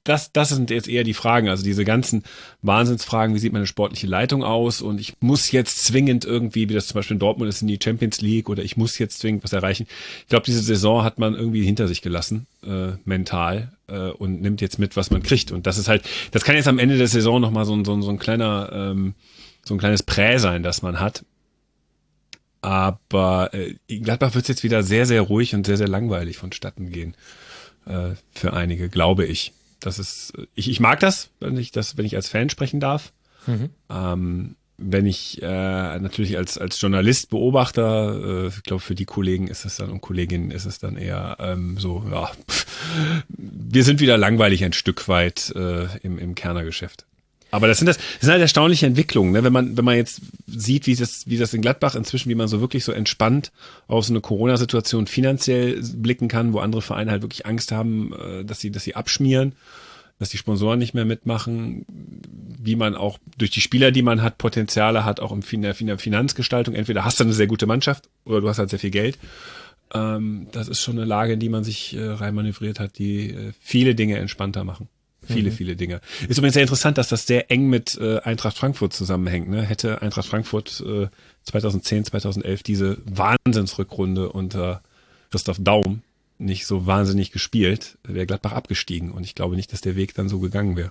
[0.03, 1.49] das, das sind jetzt eher die Fragen.
[1.49, 2.25] Also diese ganzen
[2.63, 4.83] Wahnsinnsfragen, wie sieht meine sportliche Leitung aus?
[4.83, 7.79] Und ich muss jetzt zwingend irgendwie, wie das zum Beispiel in Dortmund ist, in die
[7.81, 9.87] Champions League oder ich muss jetzt zwingend was erreichen.
[10.23, 14.61] Ich glaube, diese Saison hat man irgendwie hinter sich gelassen, äh, mental, äh, und nimmt
[14.61, 15.53] jetzt mit, was man kriegt.
[15.53, 18.11] Und das ist halt, das kann jetzt am Ende der Saison nochmal so, so, so
[18.11, 19.15] ein kleiner, ähm,
[19.65, 21.25] so ein kleines Prä sein, das man hat.
[22.63, 26.37] Aber äh, in Gladbach wird es jetzt wieder sehr, sehr ruhig und sehr, sehr langweilig
[26.37, 27.15] vonstatten gehen.
[27.87, 29.53] Äh, für einige, glaube ich.
[29.81, 33.13] Das ist, ich, ich mag das, wenn ich das, wenn ich als Fan sprechen darf.
[33.47, 33.71] Mhm.
[33.89, 35.47] Ähm, wenn ich äh,
[35.99, 40.01] natürlich als, als Journalist, Beobachter, äh, ich glaube, für die Kollegen ist es dann und
[40.01, 42.31] Kolleginnen ist es dann eher ähm, so, ja,
[43.29, 47.05] wir sind wieder langweilig ein Stück weit äh, im, im Kernergeschäft.
[47.51, 49.43] Aber das sind das, das sind halt erstaunliche Entwicklungen, ne?
[49.43, 52.49] wenn man wenn man jetzt sieht, wie das wie das in Gladbach inzwischen, wie man
[52.49, 53.51] so wirklich so entspannt
[53.89, 58.45] auf so eine Corona-Situation finanziell blicken kann, wo andere Vereine halt wirklich Angst haben, äh,
[58.45, 59.55] dass sie dass sie abschmieren,
[60.21, 61.87] dass die Sponsoren nicht mehr mitmachen,
[62.63, 66.75] wie man auch durch die Spieler, die man hat, Potenziale hat, auch in der Finanzgestaltung.
[66.75, 69.19] Entweder hast du eine sehr gute Mannschaft oder du hast halt sehr viel Geld.
[69.95, 73.53] Ähm, das ist schon eine Lage, in die man sich äh, reinmanövriert hat, die äh,
[73.61, 74.89] viele Dinge entspannter machen.
[75.23, 75.55] Viele, mhm.
[75.55, 76.03] viele Dinge.
[76.29, 79.49] Ist übrigens sehr interessant, dass das sehr eng mit äh, Eintracht Frankfurt zusammenhängt.
[79.49, 79.63] Ne?
[79.63, 81.09] Hätte Eintracht Frankfurt äh,
[81.45, 84.83] 2010, 2011 diese Wahnsinnsrückrunde unter
[85.31, 86.03] Christoph Daum
[86.41, 89.13] nicht so wahnsinnig gespielt, wäre Gladbach abgestiegen.
[89.13, 90.91] Und ich glaube nicht, dass der Weg dann so gegangen wäre.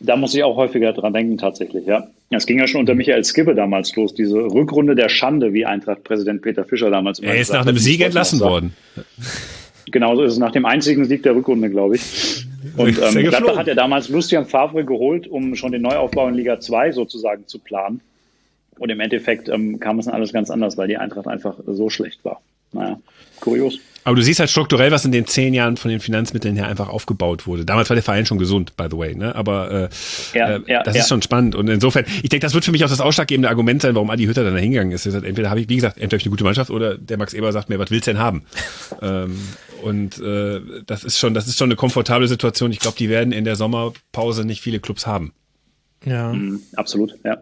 [0.00, 2.06] Da muss ich auch häufiger dran denken, tatsächlich, ja.
[2.30, 6.42] Es ging ja schon unter Michael Skibbe damals los, diese Rückrunde der Schande, wie Eintracht-Präsident
[6.42, 8.74] Peter Fischer damals immer Er ist nach einem Sieg entlassen worden.
[9.90, 12.46] Genauso ist es nach dem einzigen Sieg der Rückrunde, glaube ich.
[12.76, 16.60] Und ähm, Gladbach hat ja damals Lucian Favre geholt, um schon den Neuaufbau in Liga
[16.60, 18.00] 2 sozusagen zu planen.
[18.78, 21.90] Und im Endeffekt ähm, kam es dann alles ganz anders, weil die Eintracht einfach so
[21.90, 22.40] schlecht war.
[22.72, 22.98] Naja,
[23.40, 23.78] kurios.
[24.02, 26.88] Aber du siehst halt strukturell, was in den zehn Jahren von den Finanzmitteln her einfach
[26.88, 27.66] aufgebaut wurde.
[27.66, 29.34] Damals war der Verein schon gesund, by the way, ne?
[29.34, 29.88] Aber äh,
[30.38, 31.02] ja, äh, ja, das ja.
[31.02, 31.54] ist schon spannend.
[31.54, 34.24] Und insofern, ich denke, das wird für mich auch das ausschlaggebende Argument sein, warum Adi
[34.24, 35.02] Hütter dann da hingegangen ist.
[35.02, 37.34] Sagt, entweder habe ich, wie gesagt, entweder habe ich eine gute Mannschaft oder der Max
[37.34, 38.44] Eber sagt mir, was willst du denn haben?
[39.02, 39.36] ähm,
[39.82, 42.72] und äh, das ist schon, das ist schon eine komfortable Situation.
[42.72, 45.32] Ich glaube, die werden in der Sommerpause nicht viele Clubs haben.
[46.06, 46.32] Ja.
[46.32, 47.38] Mhm, absolut, ja.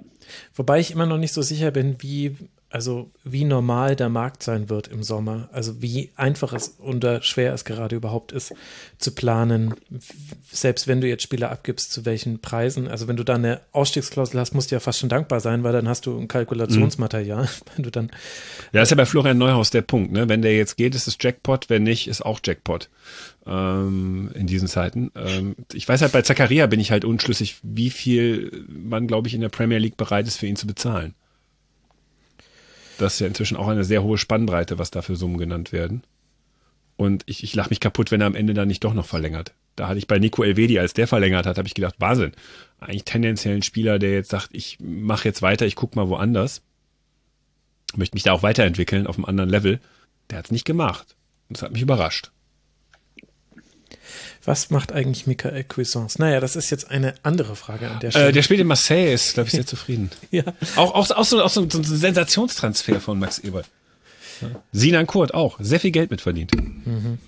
[0.54, 2.36] Wobei ich immer noch nicht so sicher bin, wie
[2.70, 7.54] also wie normal der Markt sein wird im Sommer, also wie einfach es und schwer
[7.54, 8.54] es gerade überhaupt ist
[8.98, 9.74] zu planen,
[10.50, 12.86] selbst wenn du jetzt Spieler abgibst, zu welchen Preisen.
[12.86, 15.72] Also wenn du da eine Ausstiegsklausel hast, musst du ja fast schon dankbar sein, weil
[15.72, 17.44] dann hast du ein Kalkulationsmaterial.
[17.44, 17.48] Mhm.
[17.76, 18.10] Wenn du dann
[18.72, 20.12] ja, ist ja bei Florian Neuhaus der Punkt.
[20.12, 20.28] Ne?
[20.28, 22.88] Wenn der jetzt geht, ist es Jackpot, wenn nicht, ist auch Jackpot
[23.46, 25.10] ähm, in diesen Zeiten.
[25.14, 29.34] Ähm, ich weiß halt, bei Zakaria bin ich halt unschlüssig, wie viel man, glaube ich,
[29.34, 31.14] in der Premier League bereit ist, für ihn zu bezahlen.
[32.98, 36.02] Das ist ja inzwischen auch eine sehr hohe Spannbreite, was da für Summen genannt werden.
[36.96, 39.54] Und ich, ich lache mich kaputt, wenn er am Ende dann nicht doch noch verlängert.
[39.76, 42.32] Da hatte ich bei Nico Elvedi, als der verlängert hat, habe ich gedacht, Wahnsinn.
[42.80, 46.62] Eigentlich tendenziell ein Spieler, der jetzt sagt, ich mache jetzt weiter, ich gucke mal woanders.
[47.94, 49.80] Möchte mich da auch weiterentwickeln auf einem anderen Level.
[50.28, 51.14] Der hat es nicht gemacht.
[51.48, 52.32] Und das hat mich überrascht.
[54.48, 56.18] Was macht eigentlich Michael Cuisance?
[56.18, 58.28] Naja, das ist jetzt eine andere Frage an der Stelle.
[58.28, 60.10] Äh, der spielt in Marseille, ist, glaube ich, sehr zufrieden.
[60.30, 60.42] ja.
[60.74, 63.66] Auch, auch, auch, so, auch so, so ein Sensationstransfer von Max Ebert.
[64.40, 64.48] Ja.
[64.72, 66.56] Sinan Kurt auch, sehr viel Geld mitverdient.
[66.56, 67.18] Mhm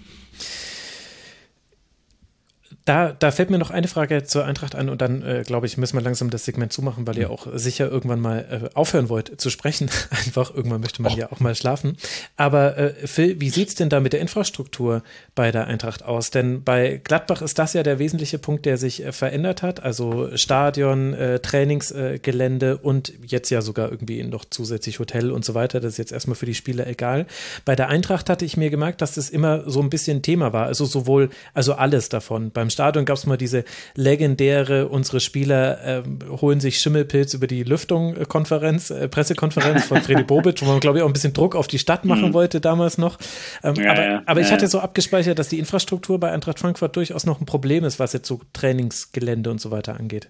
[2.85, 5.76] da, da fällt mir noch eine Frage zur Eintracht an und dann, äh, glaube ich,
[5.76, 7.35] müssen wir langsam das Segment zumachen, weil ihr mhm.
[7.35, 9.91] auch sicher irgendwann mal äh, aufhören wollt zu sprechen.
[10.11, 11.16] Einfach, irgendwann möchte man oh.
[11.16, 11.97] ja auch mal schlafen.
[12.37, 15.03] Aber äh, Phil, wie sieht es denn da mit der Infrastruktur
[15.35, 16.31] bei der Eintracht aus?
[16.31, 19.83] Denn bei Gladbach ist das ja der wesentliche Punkt, der sich äh, verändert hat.
[19.83, 25.81] Also Stadion, äh, Trainingsgelände und jetzt ja sogar irgendwie noch zusätzlich Hotel und so weiter.
[25.81, 27.26] Das ist jetzt erstmal für die Spieler egal.
[27.64, 30.66] Bei der Eintracht hatte ich mir gemerkt, dass das immer so ein bisschen Thema war.
[30.66, 32.51] Also sowohl, also alles davon.
[32.51, 33.64] Beim Stadion gab es mal diese
[33.95, 36.03] legendäre, unsere Spieler äh,
[36.41, 40.99] holen sich Schimmelpilz über die Lüftung äh, Konferenz, Pressekonferenz von Freddy Bobic, wo man, glaube
[40.99, 42.35] ich, auch ein bisschen Druck auf die Stadt machen mhm.
[42.35, 43.18] wollte damals noch.
[43.62, 46.59] Ähm, ja, aber, ja, aber ja, ich hatte so abgespeichert, dass die Infrastruktur bei Eintracht
[46.59, 50.29] Frankfurt durchaus noch ein Problem ist, was jetzt so Trainingsgelände und so weiter angeht.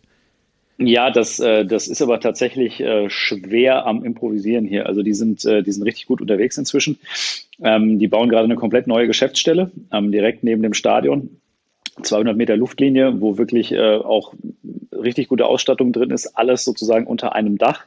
[0.82, 4.86] Ja, das, äh, das ist aber tatsächlich äh, schwer am Improvisieren hier.
[4.86, 6.98] Also die sind, äh, die sind richtig gut unterwegs inzwischen.
[7.62, 11.39] Ähm, die bauen gerade eine komplett neue Geschäftsstelle ähm, direkt neben dem Stadion.
[12.02, 14.34] 200 Meter Luftlinie, wo wirklich äh, auch
[14.92, 17.86] richtig gute Ausstattung drin ist, alles sozusagen unter einem Dach.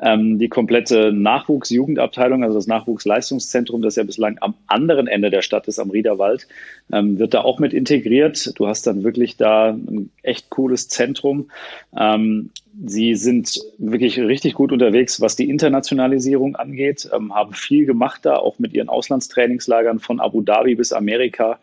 [0.00, 5.68] Ähm, die komplette Nachwuchs-Jugendabteilung, also das Nachwuchsleistungszentrum, das ja bislang am anderen Ende der Stadt
[5.68, 6.46] ist, am Riederwald,
[6.92, 8.52] ähm, wird da auch mit integriert.
[8.58, 11.50] Du hast dann wirklich da ein echt cooles Zentrum.
[11.98, 12.50] Ähm,
[12.86, 18.36] Sie sind wirklich richtig gut unterwegs, was die Internationalisierung angeht, ähm, haben viel gemacht da,
[18.36, 21.58] auch mit ihren Auslandstrainingslagern von Abu Dhabi bis Amerika.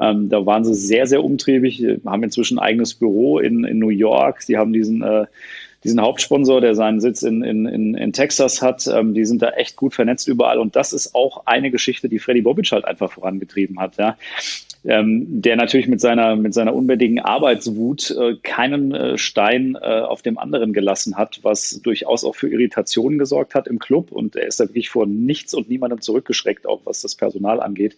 [0.00, 3.88] Ähm, da waren sie sehr, sehr umtriebig, haben inzwischen ein eigenes Büro in, in New
[3.88, 4.42] York.
[4.42, 5.26] Sie haben diesen, äh,
[5.84, 8.86] diesen Hauptsponsor, der seinen Sitz in, in, in, in Texas hat.
[8.86, 10.58] Ähm, die sind da echt gut vernetzt überall.
[10.58, 13.96] Und das ist auch eine Geschichte, die Freddy Bobic halt einfach vorangetrieben hat.
[13.96, 14.16] Ja
[14.86, 20.22] ähm, der natürlich mit seiner, mit seiner unbändigen Arbeitswut äh, keinen äh, Stein äh, auf
[20.22, 24.12] dem anderen gelassen hat, was durchaus auch für Irritationen gesorgt hat im Club.
[24.12, 27.96] Und er ist da wirklich vor nichts und niemandem zurückgeschreckt, auch was das Personal angeht.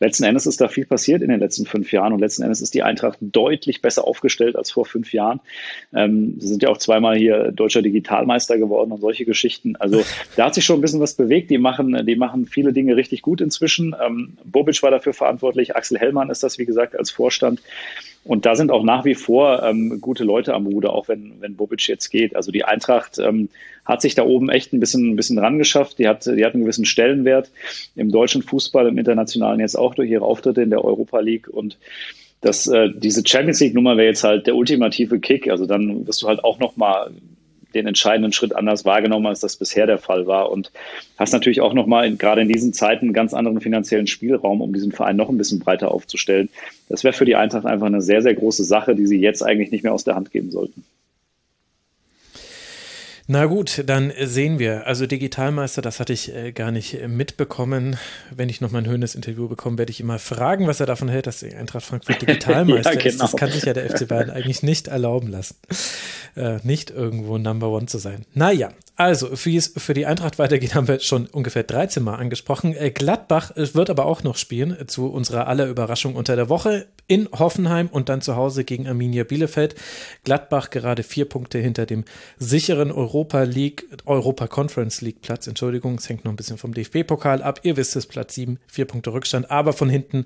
[0.00, 2.72] Letzten Endes ist da viel passiert in den letzten fünf Jahren und letzten Endes ist
[2.72, 5.40] die Eintracht deutlich besser aufgestellt als vor fünf Jahren.
[5.94, 9.76] Ähm, sie sind ja auch zweimal hier deutscher Digitalmeister geworden und solche Geschichten.
[9.76, 10.02] Also
[10.36, 11.50] da hat sich schon ein bisschen was bewegt.
[11.50, 13.94] Die machen, die machen viele Dinge richtig gut inzwischen.
[14.04, 17.60] Ähm, Bobic war dafür verantwortlich, Axel Hellmann ist das, wie gesagt, als Vorstand.
[18.24, 21.56] Und da sind auch nach wie vor ähm, gute Leute am Ruder, auch wenn, wenn
[21.56, 22.36] Bobic jetzt geht.
[22.36, 23.48] Also die Eintracht ähm,
[23.90, 25.98] hat sich da oben echt ein bisschen, ein bisschen rangeschafft.
[25.98, 27.50] Die hat, die hat einen gewissen Stellenwert
[27.96, 31.48] im deutschen Fußball, im internationalen jetzt auch durch ihre Auftritte in der Europa League.
[31.48, 31.76] Und
[32.40, 35.50] das, äh, diese Champions League Nummer wäre jetzt halt der ultimative Kick.
[35.50, 37.10] Also dann wirst du halt auch noch mal
[37.74, 40.50] den entscheidenden Schritt anders wahrgenommen, als das bisher der Fall war.
[40.52, 40.70] Und
[41.18, 44.92] hast natürlich auch nochmal gerade in diesen Zeiten einen ganz anderen finanziellen Spielraum, um diesen
[44.92, 46.48] Verein noch ein bisschen breiter aufzustellen.
[46.88, 49.72] Das wäre für die Eintracht einfach eine sehr, sehr große Sache, die sie jetzt eigentlich
[49.72, 50.84] nicht mehr aus der Hand geben sollten.
[53.32, 54.88] Na gut, dann sehen wir.
[54.88, 57.96] Also Digitalmeister, das hatte ich äh, gar nicht äh, mitbekommen.
[58.34, 61.08] Wenn ich noch mal ein höhenes Interview bekomme, werde ich immer fragen, was er davon
[61.08, 63.06] hält, dass Eintracht Frankfurt Digitalmeister ja, genau.
[63.06, 63.20] ist.
[63.20, 65.54] Das kann sich ja der FC Bayern eigentlich nicht erlauben lassen,
[66.34, 68.26] äh, nicht irgendwo Number One zu sein.
[68.34, 72.74] Naja, also wie es für die Eintracht weitergeht, haben wir schon ungefähr 13 Mal angesprochen.
[72.74, 76.88] Äh, Gladbach äh, wird aber auch noch spielen, zu unserer aller Überraschung unter der Woche
[77.06, 79.76] in Hoffenheim und dann zu Hause gegen Arminia Bielefeld.
[80.24, 82.04] Gladbach gerade vier Punkte hinter dem
[82.38, 85.46] sicheren Europa League, Europa Conference League Platz.
[85.46, 87.60] Entschuldigung, es hängt noch ein bisschen vom DFB-Pokal ab.
[87.62, 90.24] Ihr wisst es, Platz sieben, vier Punkte Rückstand, aber von hinten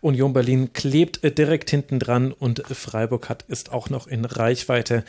[0.00, 5.04] Union Berlin klebt direkt hinten dran und Freiburg hat ist auch noch in Reichweite.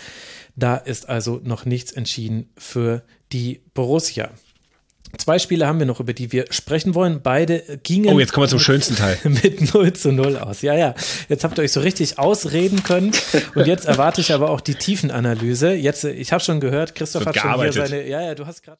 [0.55, 4.29] Da ist also noch nichts entschieden für die Borussia.
[5.18, 7.22] Zwei Spiele haben wir noch, über die wir sprechen wollen.
[7.22, 8.14] Beide gingen.
[8.14, 9.18] Oh, jetzt kommen wir zum schönsten Teil.
[9.24, 10.61] Mit 0 zu 0 aus.
[10.64, 10.95] Ja, ja.
[11.30, 13.11] Jetzt habt ihr euch so richtig ausreden können.
[13.53, 15.74] Und jetzt erwarte ich aber auch die Tiefenanalyse.
[15.74, 18.07] Jetzt, ich habe schon gehört, Christoph hat schon hier seine.
[18.07, 18.80] Ja, ja, du hast gerade.